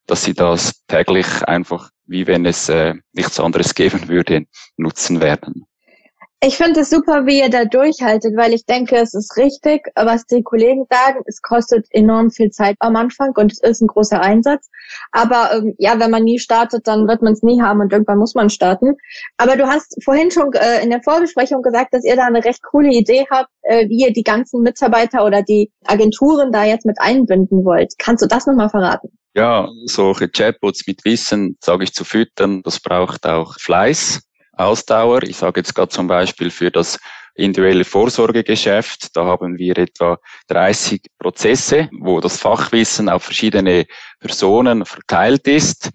dass 0.07 0.25
sie 0.25 0.35
das 0.35 0.85
täglich 0.87 1.27
einfach, 1.45 1.91
wie 2.07 2.27
wenn 2.27 2.47
es 2.47 2.69
äh, 2.69 2.95
nichts 3.13 3.39
anderes 3.41 3.75
geben 3.75 4.09
würde, 4.09 4.47
nutzen 4.77 5.21
werden. 5.21 5.67
Ich 6.41 6.57
finde 6.57 6.81
es 6.81 6.91
super, 6.91 7.27
wie 7.27 7.41
ihr 7.41 7.51
da 7.51 7.65
durchhaltet, 7.65 8.37
weil 8.37 8.55
ich 8.55 8.65
denke, 8.65 8.95
es 8.95 9.13
ist 9.13 9.37
richtig, 9.37 9.89
was 9.97 10.25
die 10.25 10.45
Kollegen 10.45 10.87
sagen. 10.89 11.25
Es 11.27 11.43
kostet 11.43 11.89
enorm 11.91 12.31
viel 12.31 12.51
Zeit 12.51 12.77
am 12.79 12.95
Anfang 12.95 13.33
und 13.37 13.51
es 13.51 13.61
ist 13.61 13.81
ein 13.83 13.89
großer 13.89 14.21
Einsatz. 14.21 14.71
Aber 15.11 15.51
ähm, 15.53 15.75
ja, 15.79 15.99
wenn 15.99 16.13
man 16.13 16.23
nie 16.23 16.39
startet, 16.39 16.87
dann 16.87 17.09
wird 17.09 17.23
man 17.23 17.33
es 17.33 17.43
nie 17.43 17.61
haben 17.61 17.81
und 17.81 17.93
irgendwann 17.93 18.19
muss 18.19 18.37
man 18.37 18.51
starten. 18.51 18.95
Aber 19.37 19.57
du 19.57 19.67
hast 19.67 20.01
vorhin 20.05 20.31
schon 20.31 20.53
äh, 20.53 20.81
in 20.81 20.91
der 20.91 21.03
Vorbesprechung 21.03 21.61
gesagt, 21.63 21.93
dass 21.93 22.05
ihr 22.05 22.15
da 22.15 22.27
eine 22.27 22.45
recht 22.45 22.63
coole 22.63 22.91
Idee 22.91 23.27
habt, 23.29 23.51
äh, 23.63 23.89
wie 23.89 24.05
ihr 24.07 24.13
die 24.13 24.23
ganzen 24.23 24.63
Mitarbeiter 24.63 25.25
oder 25.25 25.43
die 25.43 25.73
Agenturen 25.87 26.53
da 26.53 26.65
jetzt 26.65 26.87
mit 26.87 27.01
einbinden 27.01 27.65
wollt. 27.65 27.95
Kannst 27.99 28.23
du 28.23 28.29
das 28.29 28.47
nochmal 28.47 28.71
verraten? 28.71 29.09
Ja, 29.35 29.69
solche 29.87 30.29
Chatbots 30.29 30.87
mit 30.87 31.05
Wissen, 31.05 31.57
sage 31.61 31.83
ich, 31.83 31.93
zu 31.93 32.05
füttern, 32.05 32.63
das 32.63 32.79
braucht 32.79 33.27
auch 33.27 33.59
Fleiß 33.59 34.23
Ausdauer. 34.59 35.23
Ich 35.23 35.37
sage 35.37 35.61
jetzt 35.61 35.75
gerade 35.75 35.91
zum 35.91 36.07
Beispiel 36.07 36.51
für 36.51 36.71
das 36.71 36.99
individuelle 37.35 37.85
Vorsorgegeschäft, 37.85 39.17
da 39.17 39.25
haben 39.25 39.59
wir 39.59 39.79
etwa 39.79 40.19
30 40.49 41.03
Prozesse, 41.19 41.89
wo 42.01 42.21
das 42.21 42.39
Fachwissen 42.39 43.09
auf 43.09 43.23
verschiedene 43.23 43.87
Personen 44.19 44.85
verteilt 44.85 45.47
ist. 45.47 45.91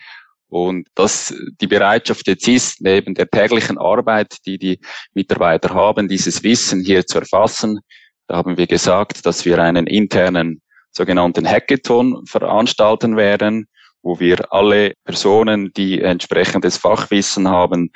Und 0.48 0.88
dass 0.96 1.34
die 1.60 1.68
Bereitschaft 1.68 2.28
jetzt 2.28 2.48
ist, 2.48 2.82
neben 2.82 3.16
der 3.16 3.30
täglichen 3.30 3.78
Arbeit, 3.78 4.38
die 4.46 4.58
die 4.58 4.80
Mitarbeiter 5.14 5.74
haben, 5.74 6.08
dieses 6.08 6.44
Wissen 6.44 6.84
hier 6.84 7.06
zu 7.06 7.20
erfassen, 7.20 7.80
da 8.28 8.38
haben 8.38 8.58
wir 8.58 8.68
gesagt, 8.68 9.26
dass 9.26 9.46
wir 9.46 9.60
einen 9.60 9.88
internen 9.88 10.62
sogenannten 10.92 11.48
Hackathon 11.48 12.26
veranstalten 12.26 13.18
werden, 13.18 13.68
wo 14.02 14.20
wir 14.20 14.54
alle 14.54 14.94
Personen, 15.04 15.74
die 15.74 16.02
entsprechendes 16.02 16.78
Fachwissen 16.78 17.50
haben, 17.50 17.92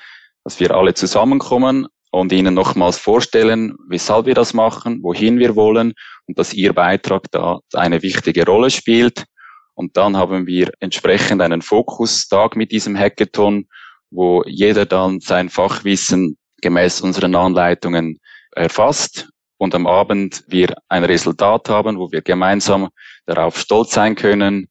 dass 0.48 0.62
wir 0.62 0.72
alle 0.72 0.94
zusammenkommen 0.94 1.88
und 2.10 2.32
Ihnen 2.32 2.54
nochmals 2.54 2.98
vorstellen, 2.98 3.76
weshalb 3.90 4.28
wir 4.28 4.34
das 4.34 4.54
machen, 4.54 5.04
wohin 5.04 5.40
wir 5.40 5.58
wollen 5.58 5.92
und 6.26 6.40
dass 6.40 6.54
Ihr 6.54 6.72
Beitrag 6.72 7.24
da 7.32 7.60
eine 7.74 8.02
wichtige 8.02 8.46
Rolle 8.46 8.70
spielt. 8.70 9.26
Und 9.74 9.98
dann 9.98 10.16
haben 10.16 10.48
wir 10.48 10.72
entsprechend 10.80 11.42
einen 11.42 11.62
Fokustag 11.62 12.56
mit 12.56 12.72
diesem 12.72 12.98
Hackathon, 12.98 13.68
wo 14.10 14.42
jeder 14.46 14.86
dann 14.86 15.20
sein 15.20 15.50
Fachwissen 15.50 16.38
gemäß 16.62 17.02
unseren 17.02 17.36
Anleitungen 17.36 18.18
erfasst 18.56 19.28
und 19.58 19.76
am 19.76 19.86
Abend 19.86 20.46
wir 20.48 20.74
ein 20.88 21.04
Resultat 21.04 21.68
haben, 21.68 22.00
wo 22.00 22.10
wir 22.10 22.22
gemeinsam 22.22 22.88
darauf 23.26 23.60
stolz 23.60 23.92
sein 23.92 24.16
können 24.16 24.70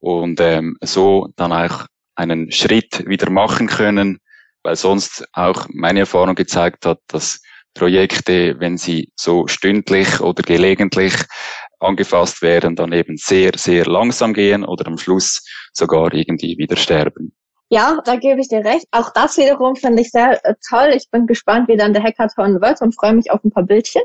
und 0.00 0.38
ähm, 0.42 0.76
so 0.82 1.28
dann 1.36 1.54
auch 1.54 1.86
einen 2.14 2.52
Schritt 2.52 3.08
wieder 3.08 3.30
machen 3.30 3.68
können, 3.68 4.20
weil 4.64 4.76
sonst 4.76 5.24
auch 5.32 5.66
meine 5.68 6.00
Erfahrung 6.00 6.34
gezeigt 6.34 6.86
hat, 6.86 6.98
dass 7.06 7.40
Projekte, 7.74 8.58
wenn 8.58 8.76
sie 8.78 9.12
so 9.16 9.46
stündlich 9.46 10.20
oder 10.20 10.42
gelegentlich 10.42 11.14
angefasst 11.80 12.40
werden, 12.40 12.76
dann 12.76 12.92
eben 12.92 13.16
sehr, 13.16 13.52
sehr 13.56 13.84
langsam 13.84 14.32
gehen 14.32 14.64
oder 14.64 14.86
am 14.86 14.96
Schluss 14.98 15.44
sogar 15.72 16.12
irgendwie 16.14 16.56
wieder 16.56 16.76
sterben. 16.76 17.34
Ja, 17.70 17.98
da 18.04 18.16
gebe 18.16 18.40
ich 18.40 18.48
dir 18.48 18.64
recht. 18.64 18.86
Auch 18.92 19.10
das 19.12 19.36
wiederum 19.36 19.74
finde 19.74 20.02
ich 20.02 20.10
sehr 20.10 20.38
äh, 20.44 20.54
toll. 20.68 20.92
Ich 20.94 21.10
bin 21.10 21.26
gespannt, 21.26 21.66
wie 21.66 21.76
dann 21.76 21.92
der 21.92 22.04
Hackathon 22.04 22.60
wird 22.60 22.80
und 22.82 22.94
freue 22.94 23.14
mich 23.14 23.30
auf 23.30 23.42
ein 23.42 23.50
paar 23.50 23.64
Bildchen. 23.64 24.02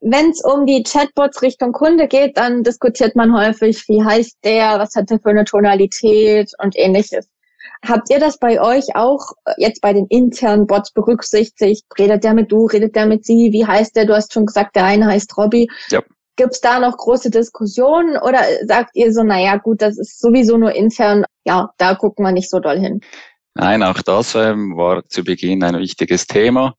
Wenn 0.00 0.30
es 0.30 0.44
um 0.44 0.66
die 0.66 0.82
Chatbots 0.82 1.40
Richtung 1.40 1.72
Kunde 1.72 2.08
geht, 2.08 2.36
dann 2.36 2.64
diskutiert 2.64 3.16
man 3.16 3.34
häufig, 3.34 3.82
wie 3.88 4.04
heißt 4.04 4.38
der, 4.44 4.78
was 4.78 4.94
hat 4.94 5.10
der 5.10 5.20
für 5.20 5.30
eine 5.30 5.44
Tonalität 5.44 6.50
und 6.62 6.76
ähnliches. 6.76 7.28
Habt 7.86 8.10
ihr 8.10 8.18
das 8.18 8.38
bei 8.38 8.60
euch 8.60 8.96
auch 8.96 9.32
äh, 9.44 9.52
jetzt 9.58 9.80
bei 9.80 9.92
den 9.92 10.06
internen 10.06 10.66
Bots 10.66 10.92
berücksichtigt? 10.92 11.84
Redet 11.98 12.24
der 12.24 12.34
mit 12.34 12.50
du, 12.50 12.66
redet 12.66 12.96
der 12.96 13.06
mit 13.06 13.24
sie? 13.24 13.52
Wie 13.52 13.66
heißt 13.66 13.96
der? 13.96 14.04
Du 14.04 14.14
hast 14.14 14.32
schon 14.32 14.46
gesagt, 14.46 14.76
der 14.76 14.84
eine 14.84 15.06
heißt 15.06 15.36
Robby. 15.36 15.68
Ja. 15.90 16.02
Gibt 16.36 16.52
es 16.52 16.60
da 16.60 16.78
noch 16.78 16.96
große 16.96 17.30
Diskussionen 17.30 18.16
oder 18.16 18.40
sagt 18.66 18.90
ihr 18.94 19.12
so, 19.12 19.24
naja 19.24 19.56
gut, 19.56 19.82
das 19.82 19.98
ist 19.98 20.20
sowieso 20.20 20.56
nur 20.56 20.72
intern, 20.72 21.24
ja, 21.44 21.70
da 21.78 21.94
gucken 21.96 22.24
wir 22.24 22.30
nicht 22.30 22.48
so 22.48 22.60
doll 22.60 22.78
hin? 22.78 23.00
Nein, 23.54 23.82
auch 23.82 24.00
das 24.02 24.36
ähm, 24.36 24.76
war 24.76 25.04
zu 25.08 25.24
Beginn 25.24 25.64
ein 25.64 25.78
wichtiges 25.78 26.26
Thema. 26.26 26.74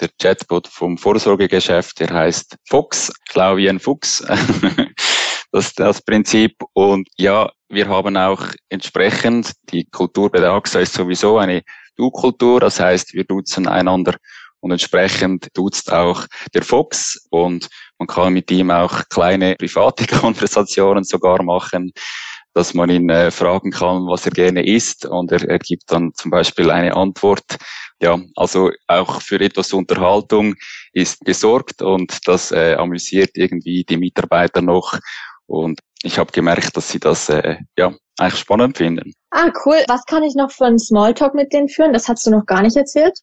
Der 0.00 0.08
Chatbot 0.20 0.66
vom 0.66 0.96
Vorsorgegeschäft, 0.96 2.00
der 2.00 2.08
heißt 2.08 2.56
wie 2.70 3.68
ein 3.68 3.78
Fuchs. 3.78 4.24
das 5.52 5.74
das 5.74 6.02
Prinzip. 6.02 6.56
Und 6.72 7.08
ja, 7.16 7.50
wir 7.68 7.88
haben 7.88 8.16
auch 8.16 8.42
entsprechend, 8.68 9.52
die 9.70 9.84
Kultur 9.84 10.30
bei 10.30 10.40
der 10.40 10.52
AXA 10.52 10.80
ist 10.80 10.94
sowieso 10.94 11.38
eine 11.38 11.62
Du-Kultur, 11.96 12.58
das 12.58 12.80
heißt, 12.80 13.12
wir 13.12 13.24
duzen 13.24 13.68
einander 13.68 14.16
und 14.60 14.70
entsprechend 14.70 15.48
duzt 15.54 15.92
auch 15.92 16.26
der 16.54 16.62
Fox 16.62 17.26
und 17.30 17.68
man 17.98 18.06
kann 18.06 18.32
mit 18.32 18.50
ihm 18.50 18.70
auch 18.70 19.08
kleine 19.08 19.56
private 19.56 20.06
Konversationen 20.20 21.04
sogar 21.04 21.42
machen, 21.42 21.92
dass 22.54 22.74
man 22.74 22.90
ihn 22.90 23.10
äh, 23.10 23.30
fragen 23.30 23.70
kann, 23.70 24.06
was 24.06 24.26
er 24.26 24.32
gerne 24.32 24.64
isst 24.64 25.04
und 25.04 25.32
er, 25.32 25.42
er 25.48 25.58
gibt 25.58 25.90
dann 25.90 26.12
zum 26.14 26.30
Beispiel 26.30 26.70
eine 26.70 26.96
Antwort. 26.96 27.56
Ja, 28.00 28.20
also 28.36 28.70
auch 28.88 29.20
für 29.20 29.40
etwas 29.40 29.72
Unterhaltung 29.72 30.54
ist 30.92 31.20
gesorgt 31.24 31.82
und 31.82 32.18
das 32.26 32.52
äh, 32.52 32.74
amüsiert 32.74 33.30
irgendwie 33.34 33.84
die 33.84 33.96
Mitarbeiter 33.96 34.60
noch 34.60 34.98
und 35.52 35.80
ich 36.02 36.18
habe 36.18 36.32
gemerkt, 36.32 36.76
dass 36.76 36.88
sie 36.88 36.98
das 36.98 37.28
äh, 37.28 37.56
ja 37.78 37.92
eigentlich 38.18 38.40
spannend 38.40 38.78
finden. 38.78 39.12
Ah, 39.30 39.50
cool. 39.64 39.84
Was 39.86 40.04
kann 40.06 40.22
ich 40.22 40.34
noch 40.34 40.50
für 40.50 40.64
einen 40.64 40.78
Smalltalk 40.78 41.34
mit 41.34 41.52
denen 41.52 41.68
führen? 41.68 41.92
Das 41.92 42.08
hast 42.08 42.26
du 42.26 42.30
noch 42.30 42.46
gar 42.46 42.62
nicht 42.62 42.76
erzählt. 42.76 43.18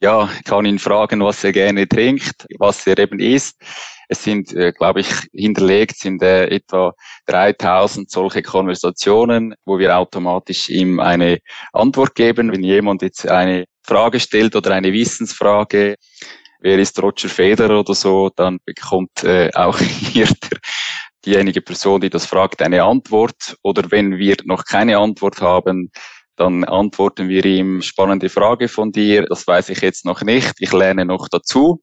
Ja, 0.00 0.30
ich 0.38 0.44
kann 0.44 0.64
ihn 0.64 0.78
fragen, 0.78 1.20
was 1.22 1.42
er 1.44 1.52
gerne 1.52 1.86
trinkt, 1.86 2.46
was 2.58 2.86
er 2.86 2.98
eben 2.98 3.18
isst. 3.18 3.60
Es 4.08 4.24
sind, 4.24 4.52
äh, 4.54 4.72
glaube 4.72 5.00
ich, 5.00 5.08
hinterlegt 5.32 5.96
sind 5.98 6.22
äh, 6.22 6.46
etwa 6.46 6.94
3000 7.26 8.10
solche 8.10 8.42
Konversationen, 8.42 9.54
wo 9.66 9.78
wir 9.78 9.96
automatisch 9.96 10.68
ihm 10.70 11.00
eine 11.00 11.38
Antwort 11.72 12.14
geben. 12.14 12.52
Wenn 12.52 12.62
jemand 12.62 13.02
jetzt 13.02 13.28
eine 13.28 13.66
Frage 13.82 14.20
stellt 14.20 14.56
oder 14.56 14.70
eine 14.70 14.92
Wissensfrage, 14.92 15.96
wer 16.60 16.78
ist 16.78 17.00
Roger 17.02 17.28
Federer 17.28 17.80
oder 17.80 17.94
so, 17.94 18.30
dann 18.34 18.58
bekommt 18.64 19.24
äh, 19.24 19.50
auch 19.54 19.78
hier 20.12 20.26
der, 20.26 20.58
diejenige 21.24 21.60
Person, 21.60 22.00
die 22.00 22.10
das 22.10 22.26
fragt, 22.26 22.62
eine 22.62 22.84
Antwort. 22.84 23.56
Oder 23.62 23.90
wenn 23.90 24.18
wir 24.18 24.36
noch 24.44 24.64
keine 24.64 24.98
Antwort 24.98 25.40
haben, 25.40 25.90
dann 26.36 26.64
antworten 26.64 27.28
wir 27.28 27.44
ihm, 27.44 27.82
spannende 27.82 28.30
Frage 28.30 28.68
von 28.68 28.92
dir, 28.92 29.26
das 29.26 29.46
weiß 29.46 29.68
ich 29.68 29.82
jetzt 29.82 30.06
noch 30.06 30.22
nicht, 30.22 30.54
ich 30.58 30.72
lerne 30.72 31.04
noch 31.04 31.28
dazu. 31.28 31.82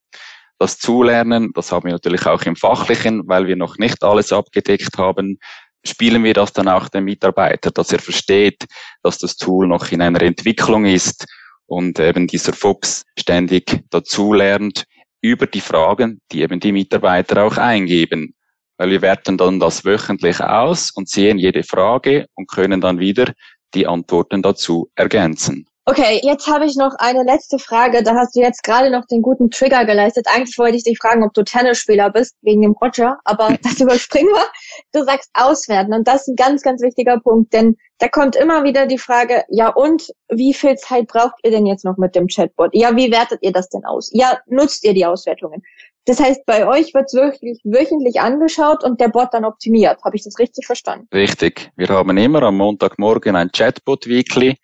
Das 0.57 0.79
Zulernen, 0.79 1.51
das 1.53 1.71
haben 1.71 1.85
wir 1.85 1.91
natürlich 1.91 2.25
auch 2.25 2.41
im 2.41 2.55
Fachlichen, 2.55 3.21
weil 3.27 3.45
wir 3.45 3.55
noch 3.55 3.77
nicht 3.77 4.03
alles 4.03 4.33
abgedeckt 4.33 4.97
haben, 4.97 5.37
spielen 5.85 6.23
wir 6.23 6.33
das 6.33 6.53
dann 6.53 6.67
auch 6.67 6.89
dem 6.89 7.03
Mitarbeiter, 7.05 7.69
dass 7.69 7.91
er 7.91 7.99
versteht, 7.99 8.65
dass 9.03 9.19
das 9.19 9.35
Tool 9.35 9.67
noch 9.67 9.91
in 9.91 10.01
einer 10.01 10.23
Entwicklung 10.23 10.85
ist 10.85 11.25
und 11.67 11.99
eben 11.99 12.25
dieser 12.25 12.53
Fuchs 12.53 13.03
ständig 13.17 13.83
dazulernt 13.91 14.85
über 15.21 15.45
die 15.45 15.61
Fragen, 15.61 16.19
die 16.31 16.41
eben 16.41 16.59
die 16.59 16.71
Mitarbeiter 16.71 17.43
auch 17.43 17.57
eingeben 17.57 18.33
weil 18.77 18.89
wir 18.89 19.01
werten 19.01 19.37
dann 19.37 19.59
das 19.59 19.85
wöchentlich 19.85 20.41
aus 20.41 20.91
und 20.91 21.09
sehen 21.09 21.37
jede 21.37 21.63
Frage 21.63 22.27
und 22.35 22.49
können 22.49 22.81
dann 22.81 22.99
wieder 22.99 23.33
die 23.73 23.87
Antworten 23.87 24.41
dazu 24.41 24.89
ergänzen. 24.95 25.67
Okay, 25.89 26.19
jetzt 26.21 26.47
habe 26.47 26.65
ich 26.65 26.75
noch 26.75 26.95
eine 26.99 27.23
letzte 27.23 27.59
Frage. 27.59 28.03
Da 28.03 28.13
hast 28.13 28.35
du 28.35 28.41
jetzt 28.41 28.61
gerade 28.61 28.89
noch 28.89 29.05
den 29.05 29.21
guten 29.21 29.49
Trigger 29.49 29.85
geleistet. 29.85 30.27
Eigentlich 30.27 30.57
wollte 30.57 30.75
ich 30.75 30.83
dich 30.83 30.97
fragen, 30.97 31.23
ob 31.23 31.33
du 31.33 31.45
Tennisspieler 31.45 32.09
bist, 32.09 32.35
wegen 32.41 32.61
dem 32.61 32.73
Roger, 32.73 33.19
aber 33.23 33.57
das 33.63 33.79
überspringen 33.79 34.27
wir. 34.27 34.45
Du 34.91 35.05
sagst 35.05 35.29
auswerten 35.33 35.93
und 35.93 36.05
das 36.05 36.23
ist 36.23 36.27
ein 36.27 36.35
ganz, 36.35 36.61
ganz 36.61 36.81
wichtiger 36.81 37.21
Punkt, 37.21 37.53
denn 37.53 37.77
da 37.99 38.09
kommt 38.09 38.35
immer 38.35 38.65
wieder 38.65 38.85
die 38.85 38.97
Frage, 38.97 39.45
ja 39.47 39.69
und, 39.69 40.09
wie 40.27 40.53
viel 40.53 40.75
Zeit 40.75 41.07
braucht 41.07 41.35
ihr 41.43 41.51
denn 41.51 41.65
jetzt 41.65 41.85
noch 41.85 41.95
mit 41.95 42.15
dem 42.15 42.27
Chatbot? 42.27 42.71
Ja, 42.73 42.93
wie 42.97 43.09
wertet 43.09 43.39
ihr 43.41 43.53
das 43.53 43.69
denn 43.69 43.85
aus? 43.85 44.09
Ja, 44.11 44.39
nutzt 44.45 44.83
ihr 44.83 44.93
die 44.93 45.05
Auswertungen? 45.05 45.63
Das 46.07 46.21
heißt, 46.21 46.45
bei 46.45 46.65
euch 46.65 46.93
wird 46.93 47.07
es 47.07 47.13
wirklich 47.13 47.59
wöchentlich 47.65 48.21
angeschaut 48.21 48.81
und 48.81 49.01
der 49.01 49.09
Bot 49.09 49.27
dann 49.33 49.43
optimiert. 49.43 50.01
Habe 50.05 50.15
ich 50.15 50.23
das 50.23 50.39
richtig 50.39 50.65
verstanden? 50.65 51.05
Richtig. 51.13 51.69
Wir 51.75 51.89
haben 51.89 52.17
immer 52.17 52.43
am 52.43 52.55
Montagmorgen 52.55 53.35
ein 53.35 53.51
Chatbot-Weekly 53.51 54.55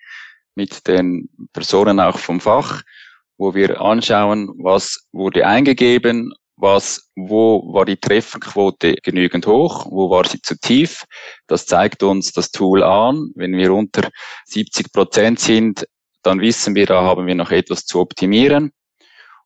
mit 0.56 0.88
den 0.88 1.28
Personen 1.52 2.00
auch 2.00 2.18
vom 2.18 2.40
Fach, 2.40 2.82
wo 3.38 3.54
wir 3.54 3.82
anschauen, 3.82 4.54
was 4.58 5.06
wurde 5.12 5.46
eingegeben, 5.46 6.34
was, 6.56 7.10
wo 7.18 7.74
war 7.74 7.84
die 7.84 7.98
Trefferquote 7.98 8.96
genügend 9.04 9.46
hoch, 9.46 9.88
wo 9.92 10.10
war 10.10 10.26
sie 10.26 10.42
zu 10.42 10.58
tief. 10.58 11.04
Das 11.48 11.66
zeigt 11.66 12.04
uns 12.04 12.32
das 12.32 12.52
Tool 12.52 12.84
an. 12.84 13.32
Wenn 13.36 13.58
wir 13.58 13.74
unter 13.74 14.10
70 14.46 14.94
Prozent 14.94 15.42
sind, 15.42 15.86
dann 16.22 16.40
wissen 16.40 16.74
wir, 16.74 16.86
da 16.86 17.02
haben 17.02 17.28
wir 17.28 17.36
noch 17.36 17.52
etwas 17.52 17.86
zu 17.86 18.00
optimieren. 18.00 18.72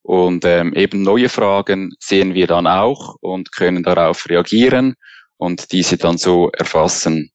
Und 0.07 0.45
ähm, 0.45 0.73
eben 0.73 1.01
neue 1.01 1.27
Fragen 1.27 1.93
sehen 1.99 2.33
wir 2.33 2.47
dann 2.47 2.65
auch 2.65 3.17
und 3.19 3.51
können 3.51 3.83
darauf 3.83 4.29
reagieren 4.29 4.95
und 5.35 5.73
diese 5.73 5.97
dann 5.97 6.17
so 6.17 6.49
erfassen. 6.51 7.29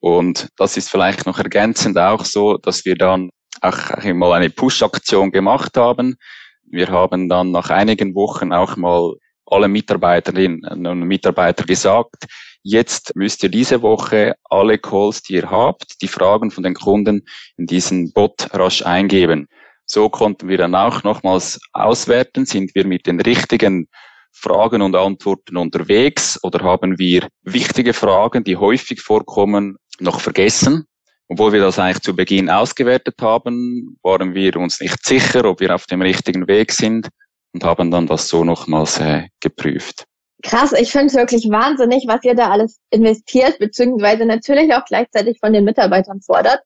Und 0.00 0.48
das 0.56 0.76
ist 0.76 0.90
vielleicht 0.90 1.24
noch 1.24 1.38
ergänzend 1.38 1.96
auch 1.98 2.24
so, 2.24 2.56
dass 2.56 2.84
wir 2.84 2.96
dann 2.96 3.30
auch 3.60 4.02
mal 4.12 4.32
eine 4.32 4.50
Push-Aktion 4.50 5.30
gemacht 5.30 5.76
haben. 5.76 6.16
Wir 6.64 6.88
haben 6.88 7.28
dann 7.28 7.52
nach 7.52 7.70
einigen 7.70 8.16
Wochen 8.16 8.52
auch 8.52 8.76
mal 8.76 9.14
alle 9.46 9.68
Mitarbeiterinnen 9.68 10.84
und 10.84 11.02
Mitarbeiter 11.02 11.62
gesagt, 11.62 12.24
jetzt 12.64 13.14
müsst 13.14 13.44
ihr 13.44 13.50
diese 13.50 13.82
Woche 13.82 14.34
alle 14.48 14.78
Calls, 14.78 15.22
die 15.22 15.34
ihr 15.34 15.48
habt, 15.48 16.02
die 16.02 16.08
Fragen 16.08 16.50
von 16.50 16.64
den 16.64 16.74
Kunden 16.74 17.24
in 17.56 17.66
diesen 17.66 18.12
Bot 18.12 18.48
rasch 18.52 18.84
eingeben. 18.84 19.46
So 19.92 20.08
konnten 20.08 20.46
wir 20.46 20.56
dann 20.56 20.76
auch 20.76 21.02
nochmals 21.02 21.58
auswerten, 21.72 22.46
sind 22.46 22.72
wir 22.76 22.86
mit 22.86 23.08
den 23.08 23.20
richtigen 23.20 23.88
Fragen 24.30 24.82
und 24.82 24.94
Antworten 24.94 25.56
unterwegs 25.56 26.38
oder 26.44 26.64
haben 26.64 26.96
wir 27.00 27.26
wichtige 27.42 27.92
Fragen, 27.92 28.44
die 28.44 28.56
häufig 28.56 29.00
vorkommen, 29.00 29.78
noch 29.98 30.20
vergessen. 30.20 30.84
Obwohl 31.26 31.52
wir 31.54 31.60
das 31.60 31.80
eigentlich 31.80 32.02
zu 32.02 32.14
Beginn 32.14 32.48
ausgewertet 32.48 33.16
haben, 33.20 33.98
waren 34.04 34.32
wir 34.32 34.54
uns 34.58 34.80
nicht 34.80 35.04
sicher, 35.04 35.44
ob 35.44 35.58
wir 35.58 35.74
auf 35.74 35.86
dem 35.86 36.02
richtigen 36.02 36.46
Weg 36.46 36.70
sind 36.70 37.08
und 37.52 37.64
haben 37.64 37.90
dann 37.90 38.06
das 38.06 38.28
so 38.28 38.44
nochmals 38.44 39.00
äh, 39.00 39.24
geprüft. 39.40 40.04
Krass, 40.44 40.72
ich 40.72 40.92
finde 40.92 41.06
es 41.06 41.14
wirklich 41.14 41.50
wahnsinnig, 41.50 42.04
was 42.06 42.22
ihr 42.22 42.36
da 42.36 42.50
alles 42.50 42.78
investiert, 42.90 43.58
beziehungsweise 43.58 44.24
natürlich 44.24 44.72
auch 44.72 44.84
gleichzeitig 44.84 45.40
von 45.40 45.52
den 45.52 45.64
Mitarbeitern 45.64 46.20
fordert. 46.20 46.60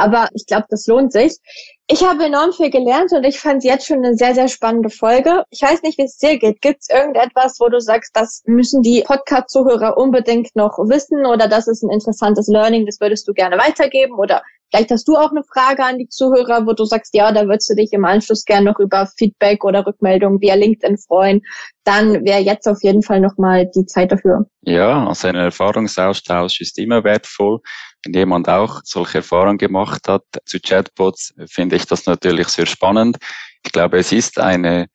Aber 0.00 0.28
ich 0.34 0.46
glaube, 0.46 0.66
das 0.70 0.86
lohnt 0.86 1.12
sich. 1.12 1.36
Ich 1.86 2.02
habe 2.04 2.24
enorm 2.24 2.52
viel 2.52 2.70
gelernt 2.70 3.12
und 3.12 3.24
ich 3.24 3.38
fand 3.38 3.64
jetzt 3.64 3.86
schon 3.86 3.98
eine 3.98 4.14
sehr, 4.14 4.34
sehr 4.34 4.48
spannende 4.48 4.90
Folge. 4.90 5.44
Ich 5.50 5.60
weiß 5.60 5.82
nicht, 5.82 5.98
wie 5.98 6.04
es 6.04 6.16
dir 6.16 6.38
geht. 6.38 6.60
Gibt 6.60 6.82
es 6.82 6.88
irgendetwas, 6.88 7.56
wo 7.58 7.68
du 7.68 7.80
sagst, 7.80 8.12
das 8.14 8.42
müssen 8.46 8.82
die 8.82 9.02
Podcast-Zuhörer 9.02 9.96
unbedingt 9.96 10.54
noch 10.54 10.78
wissen 10.78 11.26
oder 11.26 11.48
das 11.48 11.68
ist 11.68 11.82
ein 11.82 11.90
interessantes 11.90 12.48
Learning, 12.48 12.86
das 12.86 13.00
würdest 13.00 13.26
du 13.28 13.32
gerne 13.32 13.58
weitergeben 13.58 14.14
oder 14.14 14.42
Vielleicht 14.70 14.90
hast 14.90 15.08
du 15.08 15.16
auch 15.16 15.30
eine 15.30 15.42
Frage 15.42 15.84
an 15.84 15.98
die 15.98 16.08
Zuhörer, 16.08 16.66
wo 16.66 16.72
du 16.72 16.84
sagst, 16.84 17.14
ja, 17.14 17.32
da 17.32 17.46
würdest 17.46 17.70
du 17.70 17.74
dich 17.74 17.92
im 17.92 18.04
Anschluss 18.04 18.44
gerne 18.44 18.70
noch 18.70 18.78
über 18.78 19.08
Feedback 19.18 19.64
oder 19.64 19.84
Rückmeldung 19.84 20.40
via 20.40 20.54
LinkedIn 20.54 20.96
freuen. 20.98 21.42
Dann 21.84 22.24
wäre 22.24 22.40
jetzt 22.40 22.68
auf 22.68 22.78
jeden 22.82 23.02
Fall 23.02 23.20
nochmal 23.20 23.68
die 23.74 23.86
Zeit 23.86 24.12
dafür. 24.12 24.46
Ja, 24.62 25.06
also 25.08 25.26
ein 25.26 25.34
Erfahrungsaustausch 25.34 26.60
ist 26.60 26.78
immer 26.78 27.02
wertvoll. 27.02 27.58
Wenn 28.04 28.14
jemand 28.14 28.48
auch 28.48 28.80
solche 28.84 29.18
Erfahrungen 29.18 29.58
gemacht 29.58 30.06
hat 30.08 30.22
zu 30.44 30.58
Chatbots, 30.60 31.34
finde 31.46 31.76
ich 31.76 31.86
das 31.86 32.06
natürlich 32.06 32.48
sehr 32.48 32.66
spannend. 32.66 33.16
Ich 33.64 33.72
glaube, 33.72 33.98
es 33.98 34.12
ist 34.12 34.38
eine 34.38 34.86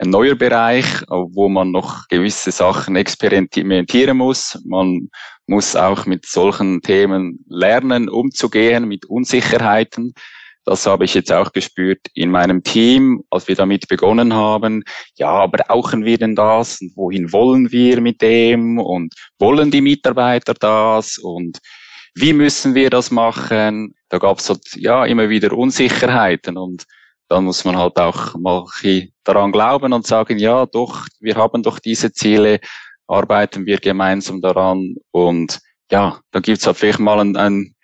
ein 0.00 0.08
neuer 0.08 0.34
Bereich, 0.34 0.86
wo 1.08 1.50
man 1.50 1.72
noch 1.72 2.08
gewisse 2.08 2.52
Sachen 2.52 2.96
experimentieren 2.96 4.16
muss. 4.16 4.58
Man 4.64 5.10
muss 5.50 5.76
auch 5.76 6.06
mit 6.06 6.26
solchen 6.26 6.80
Themen 6.80 7.44
lernen, 7.48 8.08
umzugehen, 8.08 8.88
mit 8.88 9.04
Unsicherheiten. 9.04 10.14
Das 10.64 10.86
habe 10.86 11.04
ich 11.04 11.14
jetzt 11.14 11.32
auch 11.32 11.52
gespürt 11.52 12.06
in 12.14 12.30
meinem 12.30 12.62
Team, 12.62 13.22
als 13.30 13.48
wir 13.48 13.56
damit 13.56 13.88
begonnen 13.88 14.32
haben. 14.32 14.84
Ja, 15.16 15.46
brauchen 15.46 16.04
wir 16.04 16.18
denn 16.18 16.36
das? 16.36 16.80
Und 16.80 16.96
wohin 16.96 17.32
wollen 17.32 17.72
wir 17.72 18.00
mit 18.00 18.22
dem? 18.22 18.78
Und 18.78 19.14
wollen 19.38 19.70
die 19.70 19.80
Mitarbeiter 19.80 20.54
das? 20.54 21.18
Und 21.18 21.58
wie 22.14 22.32
müssen 22.32 22.74
wir 22.74 22.90
das 22.90 23.10
machen? 23.10 23.94
da 24.10 24.18
gab 24.18 24.38
es 24.38 24.48
halt, 24.50 24.62
ja 24.76 25.06
immer 25.06 25.30
wieder 25.30 25.52
Unsicherheiten 25.52 26.58
und 26.58 26.84
dann 27.28 27.44
muss 27.44 27.64
man 27.64 27.78
halt 27.78 27.96
auch 27.96 28.34
mal 28.34 28.66
daran 29.22 29.52
glauben 29.52 29.92
und 29.92 30.06
sagen, 30.06 30.38
ja 30.38 30.66
doch, 30.66 31.06
wir 31.20 31.36
haben 31.36 31.62
doch 31.62 31.78
diese 31.78 32.12
Ziele, 32.12 32.58
arbeiten 33.10 33.66
wir 33.66 33.78
gemeinsam 33.78 34.40
daran 34.40 34.94
und 35.10 35.60
ja, 35.90 36.20
da 36.30 36.40
gibt's 36.40 36.66
halt 36.66 36.76
vielleicht 36.76 37.00
mal 37.00 37.18
ein, 37.18 37.36
ein 37.36 37.74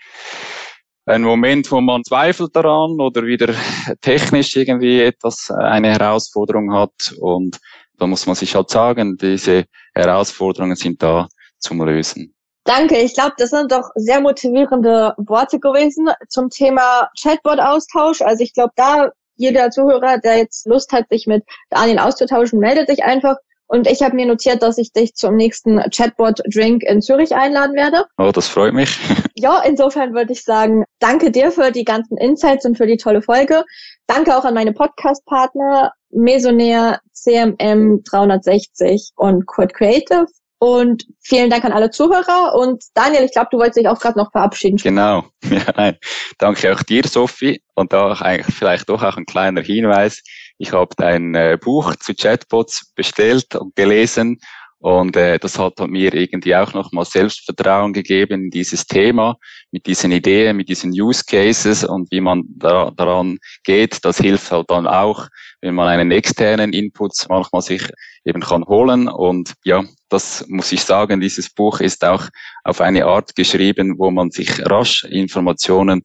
ein 1.07 1.23
Moment, 1.23 1.71
wo 1.71 1.81
man 1.81 2.03
zweifelt 2.05 2.55
daran 2.55 3.01
oder 3.01 3.23
wieder 3.23 3.55
technisch 4.01 4.57
irgendwie 4.57 5.01
etwas, 5.01 5.49
äh, 5.51 5.65
eine 5.65 5.93
Herausforderung 5.93 6.75
hat. 6.75 7.15
Und 7.21 7.59
da 7.97 8.07
muss 8.07 8.27
man 8.27 8.35
sich 8.35 8.55
halt 8.55 8.71
sagen, 8.71 9.17
diese 9.17 9.65
Herausforderungen 9.95 10.77
sind 10.77 11.03
da 11.03 11.29
zum 11.59 11.83
Lösen. 11.83 12.35
Danke, 12.65 12.99
ich 12.99 13.15
glaube, 13.15 13.35
das 13.39 13.51
sind 13.51 13.71
doch 13.71 13.89
sehr 13.95 14.21
motivierende 14.21 15.15
Worte 15.19 15.61
gewesen 15.61 16.09
zum 16.29 16.51
Thema 16.51 17.09
Chatbot-Austausch. 17.23 18.23
Also 18.23 18.43
ich 18.43 18.53
glaube, 18.53 18.73
da 18.75 19.11
jeder 19.37 19.71
Zuhörer, 19.71 20.19
der 20.19 20.39
jetzt 20.39 20.67
Lust 20.67 20.93
hat, 20.93 21.05
sich 21.09 21.27
mit 21.29 21.45
Daniel 21.71 22.01
auszutauschen, 22.01 22.59
meldet 22.59 22.89
sich 22.89 23.05
einfach. 23.05 23.37
Und 23.69 23.89
ich 23.89 24.03
habe 24.03 24.15
mir 24.15 24.27
notiert, 24.27 24.63
dass 24.63 24.79
ich 24.79 24.93
dich 24.93 25.15
zum 25.15 25.37
nächsten 25.37 25.81
Chatbot-Drink 25.91 26.83
in 26.85 27.03
Zürich 27.03 27.35
einladen 27.35 27.75
werde. 27.75 28.05
Oh, 28.17 28.31
das 28.33 28.49
freut 28.49 28.75
mich. 28.75 28.99
ja, 29.35 29.61
insofern 29.61 30.15
würde 30.15 30.33
ich 30.33 30.45
sagen, 30.45 30.85
danke 31.01 31.31
dir 31.31 31.51
für 31.51 31.73
die 31.73 31.85
ganzen 31.85 32.17
Insights 32.17 32.65
und 32.65 32.77
für 32.77 32.87
die 32.87 32.97
tolle 32.97 33.23
Folge. 33.23 33.65
Danke 34.07 34.37
auch 34.37 34.45
an 34.45 34.55
meine 34.55 34.73
Podcast-Partner 34.73 35.93
Mesonair, 36.11 37.01
CMM 37.13 38.03
360 38.05 39.11
und 39.17 39.47
Quad 39.47 39.75
Creative. 39.75 40.27
Und 40.59 41.05
vielen 41.21 41.51
Dank 41.51 41.65
an 41.65 41.73
alle 41.73 41.91
Zuhörer. 41.91 42.55
Und 42.55 42.83
Daniel, 42.95 43.25
ich 43.25 43.33
glaube, 43.33 43.49
du 43.51 43.59
wolltest 43.59 43.79
dich 43.79 43.89
auch 43.89 44.01
gerade 44.01 44.19
noch 44.19 44.33
verabschieden. 44.33 44.79
Genau. 44.79 45.25
Ja, 45.51 45.73
nein. 45.77 45.97
Danke 46.39 46.73
auch 46.73 46.83
dir, 46.83 47.07
Sophie. 47.07 47.63
Und 47.75 47.93
da 47.93 48.13
eigentlich 48.15 48.57
vielleicht 48.57 48.89
doch 48.89 49.03
auch 49.03 49.17
ein 49.17 49.27
kleiner 49.27 49.61
Hinweis. 49.61 50.23
Ich 50.59 50.73
habe 50.73 50.95
dein 50.97 51.35
äh, 51.35 51.59
Buch 51.61 51.97
zu 51.97 52.15
Chatbots 52.15 52.93
bestellt 52.95 53.55
und 53.55 53.77
gelesen 53.77 54.39
und 54.79 55.17
äh, 55.17 55.39
das 55.39 55.59
hat 55.59 55.81
mir 55.81 56.13
irgendwie 56.15 56.55
auch 56.55 56.75
nochmal 56.75 57.07
Selbstvertrauen 57.07 57.93
gegeben 57.93 58.45
in 58.45 58.51
dieses 58.51 58.87
Thema, 58.87 59.37
mit 59.71 59.87
diesen 59.87 60.13
Ideen, 60.13 60.57
mit 60.57 60.69
diesen 60.69 60.93
Use 60.93 61.25
Cases 61.27 61.83
und 61.83 62.11
wie 62.13 62.21
man 62.21 62.45
da, 62.49 62.91
daran 62.95 63.39
geht. 63.65 64.05
Das 64.05 64.19
hilft 64.19 64.53
halt 64.53 64.71
dann 64.71 64.87
auch, 64.87 65.29
wenn 65.63 65.75
man 65.75 65.89
einen 65.89 66.11
externen 66.11 66.73
Input 66.75 67.13
manchmal 67.29 67.63
sich 67.63 67.83
eben 68.25 68.43
kann 68.43 68.65
holen. 68.67 69.09
Und 69.09 69.55
ja, 69.65 69.83
das 70.11 70.47
muss 70.47 70.71
ich 70.73 70.83
sagen, 70.83 71.21
dieses 71.21 71.49
Buch 71.53 71.81
ist 71.81 72.05
auch 72.05 72.29
auf 72.63 72.81
eine 72.81 73.07
Art 73.07 73.35
geschrieben, 73.35 73.95
wo 73.99 74.11
man 74.11 74.31
sich 74.31 74.65
rasch 74.67 75.05
Informationen 75.05 76.03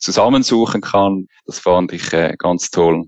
zusammensuchen 0.00 0.80
kann. 0.80 1.28
Das 1.46 1.60
fand 1.60 1.92
ich 1.92 2.12
äh, 2.12 2.34
ganz 2.36 2.70
toll. 2.70 3.06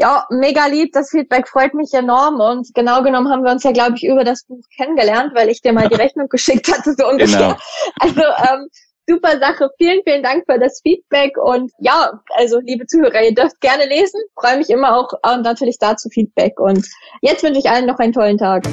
Ja, 0.00 0.26
mega 0.30 0.66
lieb. 0.66 0.92
Das 0.92 1.10
Feedback 1.10 1.48
freut 1.48 1.74
mich 1.74 1.92
enorm. 1.92 2.40
Und 2.40 2.68
genau 2.74 3.02
genommen 3.02 3.28
haben 3.30 3.42
wir 3.42 3.50
uns 3.50 3.64
ja, 3.64 3.72
glaube 3.72 3.94
ich, 3.96 4.04
über 4.04 4.22
das 4.22 4.44
Buch 4.44 4.62
kennengelernt, 4.76 5.32
weil 5.34 5.48
ich 5.48 5.60
dir 5.60 5.72
mal 5.72 5.88
die 5.88 5.96
Rechnung 5.96 6.28
geschickt 6.28 6.72
hatte, 6.72 6.94
so 6.96 7.08
ungefähr. 7.08 7.38
Genau. 7.38 7.56
Also 7.98 8.20
ähm, 8.20 8.68
super 9.08 9.40
Sache. 9.40 9.70
Vielen, 9.76 10.00
vielen 10.04 10.22
Dank 10.22 10.44
für 10.48 10.58
das 10.58 10.80
Feedback. 10.82 11.36
Und 11.36 11.72
ja, 11.80 12.12
also 12.36 12.60
liebe 12.60 12.86
Zuhörer, 12.86 13.24
ihr 13.24 13.34
dürft 13.34 13.60
gerne 13.60 13.86
lesen. 13.86 14.20
Freue 14.40 14.58
mich 14.58 14.70
immer 14.70 14.96
auch 14.96 15.12
und 15.24 15.42
natürlich 15.42 15.78
dazu 15.78 16.08
Feedback. 16.10 16.60
Und 16.60 16.86
jetzt 17.20 17.42
wünsche 17.42 17.58
ich 17.58 17.68
allen 17.68 17.86
noch 17.86 17.98
einen 17.98 18.12
tollen 18.12 18.38
Tag. 18.38 18.64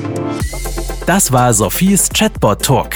Das 1.08 1.32
war 1.32 1.54
Sophies 1.54 2.10
Chatbot 2.10 2.64
Talk. 2.64 2.96